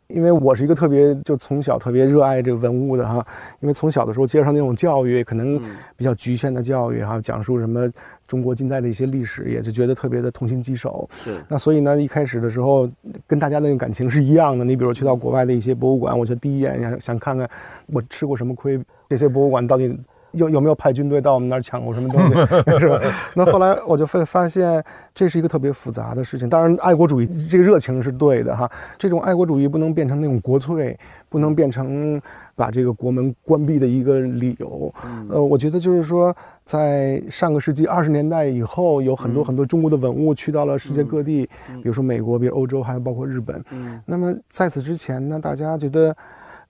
[0.09, 3.25] 因为我是一个特别就从小特别热爱这个文物的哈，
[3.61, 5.61] 因为从小的时候接受那种教育，可能
[5.97, 7.87] 比较局限的教育哈，讲述什么
[8.27, 11.09] 中国近代的一些历史，也就觉得特别的痛心疾首。
[11.23, 11.37] 是。
[11.49, 12.89] 那所以呢，一开始的时候
[13.27, 14.65] 跟大家那种感情是一样的。
[14.65, 17.49] 你比如去到国外的一些博物馆，我就第一眼想想看看
[17.87, 18.81] 我吃过什么亏，
[19.11, 19.95] 这些博物馆到底。
[20.33, 22.35] 有有没有派军队到我们那儿抢过什么东西，
[22.79, 23.01] 是吧？
[23.35, 24.83] 那后来我就会发现，
[25.15, 26.49] 这是一个特别复杂的事情。
[26.49, 28.71] 当然，爱国主义这个热情是对的哈。
[28.99, 30.99] 这种爱国主义不能变成那种国粹，
[31.29, 32.21] 不能变成
[32.55, 34.93] 把这个国门关闭的一个理由。
[35.31, 43.65] 呃，我觉得就是说，在上个世纪二十年代以后，有很多很多中国的文物去到了世界各地，比如说美国，比如欧洲，还有包括日本。
[44.05, 46.15] 那么在此之前呢，大家觉得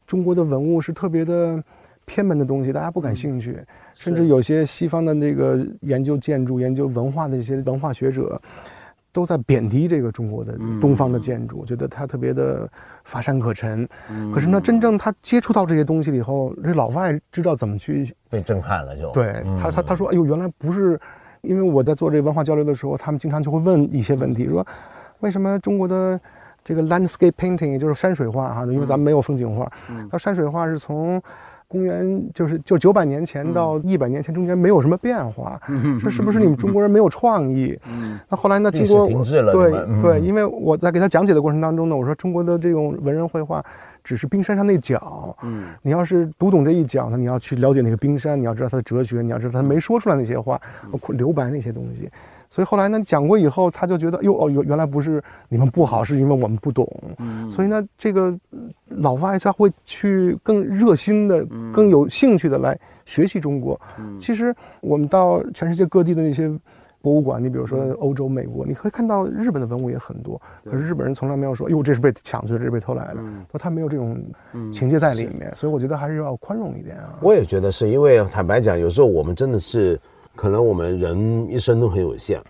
[0.07, 1.63] 中国的文物是特别的。
[2.09, 3.63] 偏门的东西大家不感兴趣，
[3.95, 8.41] 甚至有些西方的那个研究建筑、研究文化的这些文化学者，
[9.13, 12.67] 都在贬低这个中国的东方的建筑，觉得它特别的
[13.05, 13.87] 乏善可陈。
[14.33, 20.99] 可是呢，真正他接触到这些东西了以后，这老外知道怎么去被震撼了，就对他他他说：“哎呦，原来不是。”
[21.43, 24.67] 因为我在做这个文化交流的时候，他们经常就会问一些问题，说
[25.21, 26.19] 为什么中国的
[26.65, 29.71] 这个 landscape painting，也就是山水画哈，因为咱们没有风景画，
[30.11, 31.23] 那山水画是从。
[31.69, 35.61] 公元就是就九百年前到一百年前中间没有什么变化，
[36.03, 37.79] 这是不是你们中国人没有创意？
[38.29, 38.71] 那后来呢？
[38.71, 39.07] 经过
[39.53, 39.71] 对
[40.03, 43.65] 对，因为我在给他讲解的过程当中呢，我说中国的这种文人绘画。
[44.05, 50.59] 只是冰山上那角，嗯，你要是读懂这一角呢，你要去了解那个冰山，你要知道它的哲学，你要知道他没说出来那些话，
[50.91, 52.09] 包括留白那些东西。
[52.51, 56.89] 所以后来呢，讲过以后，他就觉得，哟哦，原原来不是你们不好，是因为我们不懂。
[57.19, 58.37] 嗯，所以呢，这个
[58.87, 63.81] 老外他会去更热心的、更有兴趣的来学习中国。
[64.19, 66.51] 其实我们到全世界各地的那些。
[67.01, 73.23] 博物馆，你比如说欧洲、美国，你可以看到日本的文物也很多，可是日本人从来没有说，哟，这是被抢去的，这是被偷来的，
[73.53, 74.21] 说他没有这种
[74.73, 77.17] 情节在里面，所以我觉得还是要宽容一点啊。
[77.23, 79.99] 我也觉得是因为坦白讲，有时候我们真的是，
[80.39, 82.41] 可能我们人一生都很有限，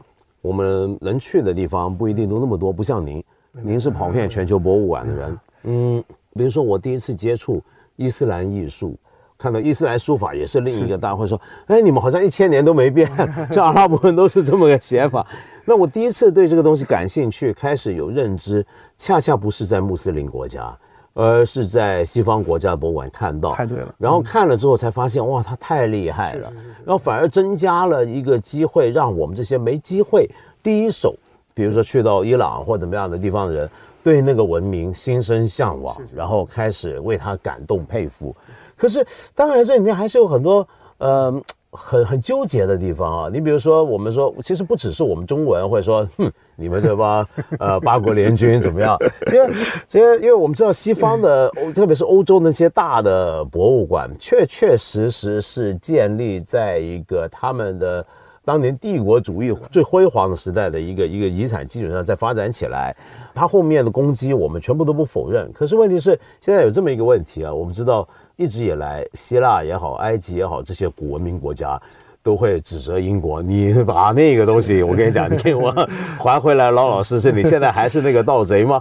[0.43, 3.25] 我们能去的地方不一定都那么多，不像您，
[3.63, 7.63] 您是跑遍全球博物馆的人，嗯，比如说我第一次接触
[7.97, 8.95] 伊斯兰艺术。
[9.39, 13.11] 看到伊斯兰书法也是另一个大会说，哎，你们好像一千年都没变，
[13.51, 15.27] 这阿拉伯人都是这么个写法。
[15.65, 18.67] 那我第一次对这个东西感兴趣，开始有认知，
[18.99, 20.77] 恰恰不是在穆斯林国家，
[21.21, 23.53] 而是在西方国家的博物馆看到。
[23.53, 23.93] 太对了。
[23.99, 26.49] 然后看了之后才发现，哇，他太厉害了。
[26.85, 30.31] 然后反而增加了一个机会，让我们这些没机会
[30.63, 31.13] 第一手，
[31.55, 38.33] 比如说去到伊朗或怎么样的地方的人，对那个文明心生向往，然后开始为他感动佩服。
[38.77, 39.05] 可是，
[39.35, 40.67] 当然这里面还是有很多
[40.99, 41.35] 呃
[41.79, 43.31] 很很纠结的地方啊。
[43.33, 47.27] 你比如说，我们说，其实不只是我们中文，或者说，哼，你们这帮
[47.59, 48.99] 呃八国联军怎么样？
[49.27, 49.53] 其实，
[49.89, 58.05] 其实，因为我们知道西方的，特别是欧洲那些大的博物馆，确确实实是建立在一个他们的
[58.45, 62.95] 当年帝国主义最辉煌的时代的一个一个遗产基础上再发展起来。
[63.35, 65.49] 它后面的攻击，我们全部都不否认。
[65.53, 68.07] 可是问题是，现在有这么一个问题啊，我们知道。
[68.39, 71.79] 一直以来，希腊也好，埃及也好，这些古文明国家
[72.23, 73.43] 都会指责英国。
[73.43, 75.75] 你 把那个东西，我跟你讲，你给我
[76.21, 77.33] 还回来，老老实实。
[77.33, 78.81] 你现在还是那个盗贼吗？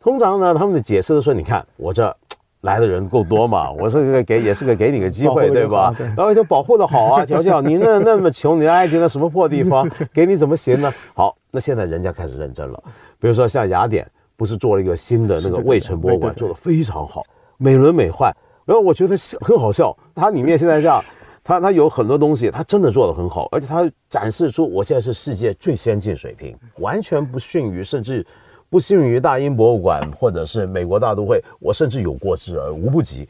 [0.00, 2.16] 通常呢，他们的解释都说：你看我这
[2.62, 5.94] 来的人够多嘛， 我是个给，也是个给你个机会，对吧？
[6.16, 7.60] 然后就保护的好啊，条件好。
[7.60, 10.90] 你那那么穷，你埃及那什么破地方， 给你怎么行呢？
[11.12, 12.82] 好，那现在人家开始认真了。
[13.20, 17.22] 比如说像雅典，不是做了一个新的那个卫城博物馆，做的非常好，
[17.58, 18.32] 美轮美奂。
[18.64, 21.02] 然后我觉得很好笑，它里面现在这样，
[21.42, 28.26] 它 它有很多东西，它真的做得很好，而且它展示出我现在是世界最先进水平，完全不逊于，甚至
[28.70, 33.28] 不逊于大英博物馆或者是美国大都会，我甚至有过之而无不及。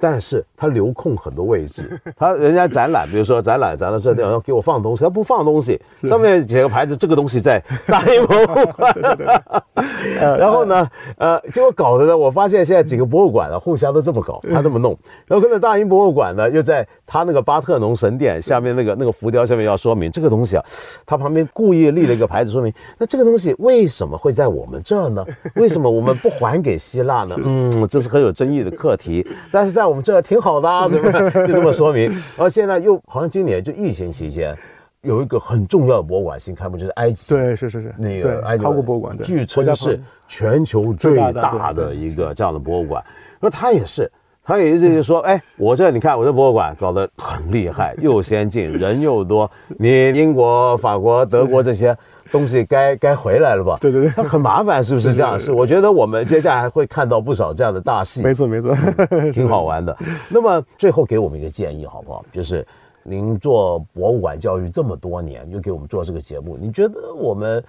[0.00, 8.94] 但是他留空很多位置， 他人家展览，比如说展览展到这地方要给我放东西，他不放东西，上面写个牌子，这个东西在大英博物馆。
[10.38, 20.64] 然后呢，呃，结果搞的呢，我发现现在几个博物馆呢互相都这么搞，他这么弄， 然后跟着大英博物馆呢又在他那个巴特农神殿下面那个那个浮雕下面要说明这个东西啊，
[21.06, 25.24] 他旁边故意立了一个牌子说明，那这个东西为什么会在我们这儿呢？
[25.56, 27.36] 为什么我们不还给希腊呢？
[27.42, 29.83] 嗯，这是很有争议的课题，但是在。
[29.86, 31.46] 我们这挺好的，啊，是不是？
[31.46, 32.10] 就这么说明。
[32.10, 34.56] 然后现在又好像今年就疫情期间，
[35.02, 37.34] 有一个很重要的博物馆新开幕，就是埃及。
[37.34, 43.04] 对，是是是，那个埃及考古博物馆，据称是全球最大的一个这样的博物馆。
[43.40, 44.10] 那他也是，
[44.42, 51.96] 他也一直就说，哎， 我这你看我这博物馆搞得很厉害，又先进，人又多，你英国、法国、德国这些。
[52.34, 53.78] 东西该该回来了吧？
[53.80, 55.38] 对对对，它很麻烦，是不是这样？
[55.38, 58.22] 是，我觉得我们接下来会看到不少这样的大戏。
[58.22, 58.74] 没错没错，
[59.32, 59.96] 挺好玩的。
[60.28, 62.24] 那么最后给我们一个建议好不好？
[62.32, 62.66] 就是
[63.04, 67.62] 您做博物馆教育这么多年，又给我们做这个节目，你觉得我们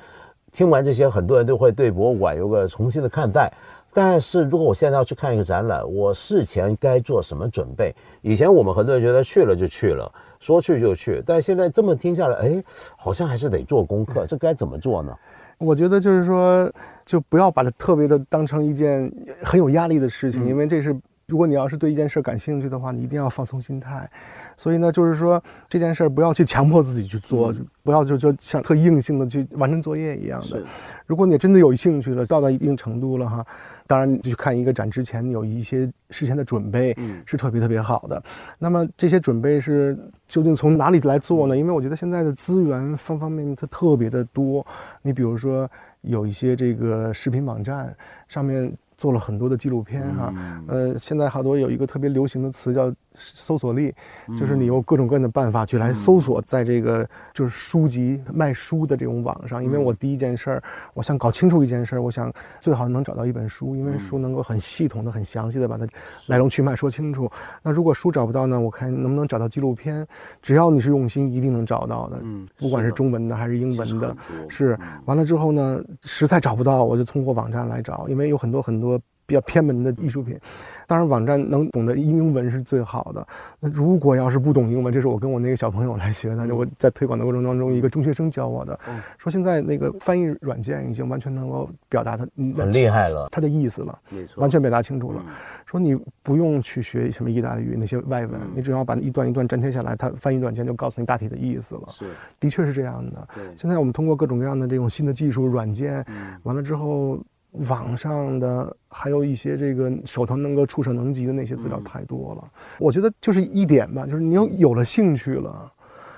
[0.51, 3.53] 听完这些，很多人都会对博物馆有个重新的看待。
[3.93, 7.93] 但是如果我现在要去看一个展览，我事前该做什么准备？
[8.22, 10.11] 以前我们很多人觉得去了就去了。
[10.45, 12.63] 说去就去，但现在这么听下来，哎，
[12.95, 15.11] 好像还是得做功课，这该怎么做呢？
[15.57, 16.71] 我觉得就是说，
[17.03, 19.11] 就不要把它特别的当成一件
[19.43, 20.95] 很有压力的事情，因为这是。
[21.28, 24.07] 如果你要是对一件事感兴趣的话，你一定要放松心态。
[24.55, 30.63] 所以呢，就是说这件事不要去强迫自己去做，不要就就像特硬性的去完成作业一样的。
[31.07, 33.43] 如果你真的有兴趣了，到达一定程度了哈，
[33.88, 36.95] 当然你去看一个展之前，你有一些事前的准备
[37.26, 38.21] 是特别特别好的。
[38.59, 39.97] 那么这些准备是
[40.28, 41.57] 究竟从哪里来做呢？
[41.57, 44.63] 因为我觉得现在的资源方方面面它特别的多。
[45.01, 45.67] 你比如说
[46.01, 47.95] 有一些这个视频网站
[48.28, 48.71] 上面。
[48.97, 50.33] 做了很多的纪录片哈，
[50.67, 52.93] 呃，现在好多有一个特别流行的词叫。
[53.16, 53.93] 搜索力，
[54.38, 59.63] 就是你用各种各样的办法去来搜索，在这个就是书籍卖书的这种网上。
[59.63, 60.63] 因为我第一件事儿，
[60.93, 65.88] 我想搞清楚一件事儿，我想最好能找到一本书，因为书能够很系统的、很详细的把它
[66.28, 67.30] 来龙去脉说清楚。
[67.63, 68.59] 那如果书找不到呢？
[68.59, 70.05] 我看能不能找到纪录片？
[70.41, 72.20] 只要你是用心，一定能找到的。
[72.24, 74.16] 嗯，不管是中文的还是英文的，
[74.49, 74.78] 是。
[75.05, 78.99] 完了之后呢，实在找不到，我就通过网站来找，因为有很多很多。
[79.26, 80.39] 比较偏门的艺术品，
[80.88, 83.26] 当然网站能懂得英文是最好的。
[83.59, 88.80] 那如果要是不懂英文，这是我跟我那个小朋友来学的，我在推广的过程当中，一个中学生教我的，
[89.17, 95.23] 说现在那个翻译软件已经完全能够表达他很厉害了，它的意思了，没错，完全表达清楚了。
[95.65, 101.82] 说你不用去学什么意大利语那些外文，你只要把一段一段粘贴下来，它翻译软件就告诉你大体的意思了。
[101.89, 102.05] 是，
[102.39, 103.28] 的确是这样的。
[103.55, 106.05] 现在我们通过各种各样的这种新的技术软件，
[106.43, 107.19] 完了之后。
[107.67, 115.71] 网上的还有一些这个手头能够触手能及的那些资料太多了，我觉得就是一点吧，就是你有有了兴趣了，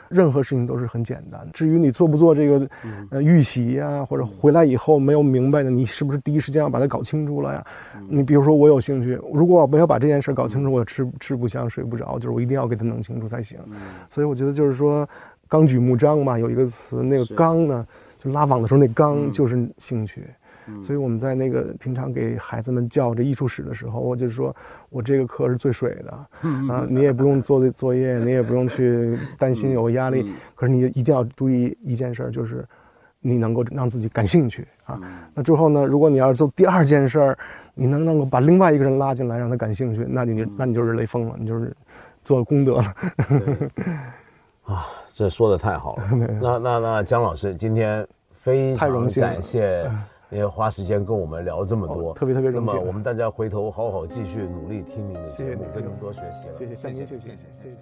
[0.10, 1.48] 任何事情都是很简单。
[1.54, 2.68] 至于你做不做这个
[3.12, 7.66] 呃预习呀，或者回来以后没有明白的，你是不是第一时间要把它搞清楚了呀？
[8.08, 13.60] 你比如说我有兴趣，如果我没有把这件事搞清楚，我吃吃不香睡不着，就是我一定要给它弄清楚才行。
[14.10, 15.08] 所以我觉得就是说
[15.48, 17.86] 纲举目张嘛，有一个词，那个纲呢，
[18.18, 20.26] 就拉网的时候那纲就是兴趣。
[20.82, 24.56] 所以我们在那个平常给孩子们教这艺术史的时候，我就说
[24.90, 26.12] 我这个课是最水的
[26.72, 32.66] 啊，你也不用做作业，你也不用去担心有压力，可是你一定要注意一件事，就是
[33.20, 35.00] 你能够让自己感兴趣啊。
[35.34, 37.38] 那之后呢，如果你要是做第二件事儿，
[37.74, 41.76] 你能能够把另外一个人拉进来，让他感兴趣，那你那你就是雷锋了，你就是
[42.24, 42.84] 做了功德了。
[44.66, 46.04] 啊，这说的太好了。
[46.42, 49.90] 那那那姜老师今天非常感谢。
[50.30, 52.76] 也花时间跟我们聊这么多，特别特别荣幸。
[52.76, 56.54] 那么我们大家回头好好继续努力听您的节目，跟您多学习了。
[56.54, 57.78] 谢谢，向您谢谢，谢谢，谢谢。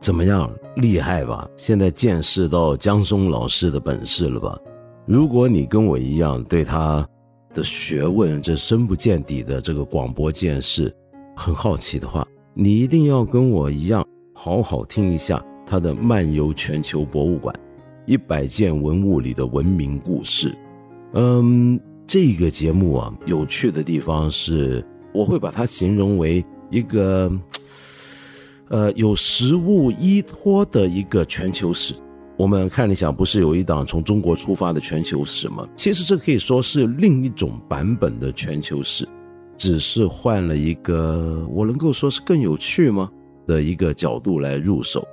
[0.00, 1.48] 怎么样，厉害吧？
[1.56, 4.58] 现在见识到江松老师的本事了吧？
[5.06, 7.06] 如果你跟我一样对他
[7.54, 10.92] 的学问这深不见底的这个广播见识
[11.36, 17.54] 很好奇的话，你一定要跟我一样，好好听一下他的漫游全球博物馆，
[18.06, 20.52] 一百件文物里的文明故事。
[21.14, 24.84] 嗯，这个节目啊，有趣的地方是，
[25.14, 27.30] 我会把它形容为一个，
[28.68, 31.94] 呃，有实物依托的一个全球史。
[32.36, 35.68] 我们看理想不是有一档从中国出发的全球史吗？
[35.76, 39.08] 其实这可以说是另一种版本的全球史。
[39.60, 43.10] 只是换了一个我能够说是更有趣吗
[43.46, 45.06] 的一个角度来入手。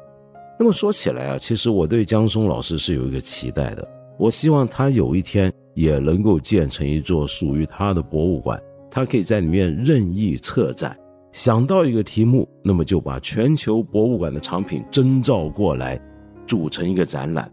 [0.57, 3.85] 那么说起来啊，其实我对江松老师是有一个期待的。
[4.17, 8.57] 我希望他有一天也能够建成一座属于他的博物馆，
[8.89, 10.97] 他可以在里面任意策展。
[11.33, 15.99] 想到一个题目，那么就把全球博物馆的藏品征召过来，
[16.47, 17.51] 组成一个展览。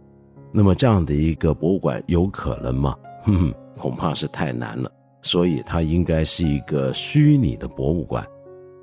[0.53, 2.95] 那么这样的一个博物馆有可能吗？
[3.25, 4.89] 哼 哼，恐怕是太难了。
[5.25, 8.25] 所以它应该是一个虚拟的博物馆。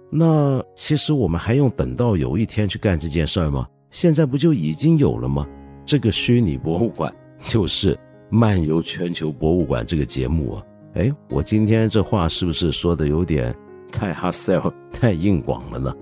[0.09, 3.65] 那其实我们还用等到有一天去干这件事儿吗？
[3.91, 5.47] 现在不就已经有了吗？
[5.85, 7.13] 这个虚拟博物馆
[7.45, 7.95] 就是
[8.29, 10.63] 《漫游全球博物馆》这个节目啊。
[10.95, 13.55] 哎，我今天这话是不是说的有点
[13.91, 15.95] 太 hard sell、太硬广了呢？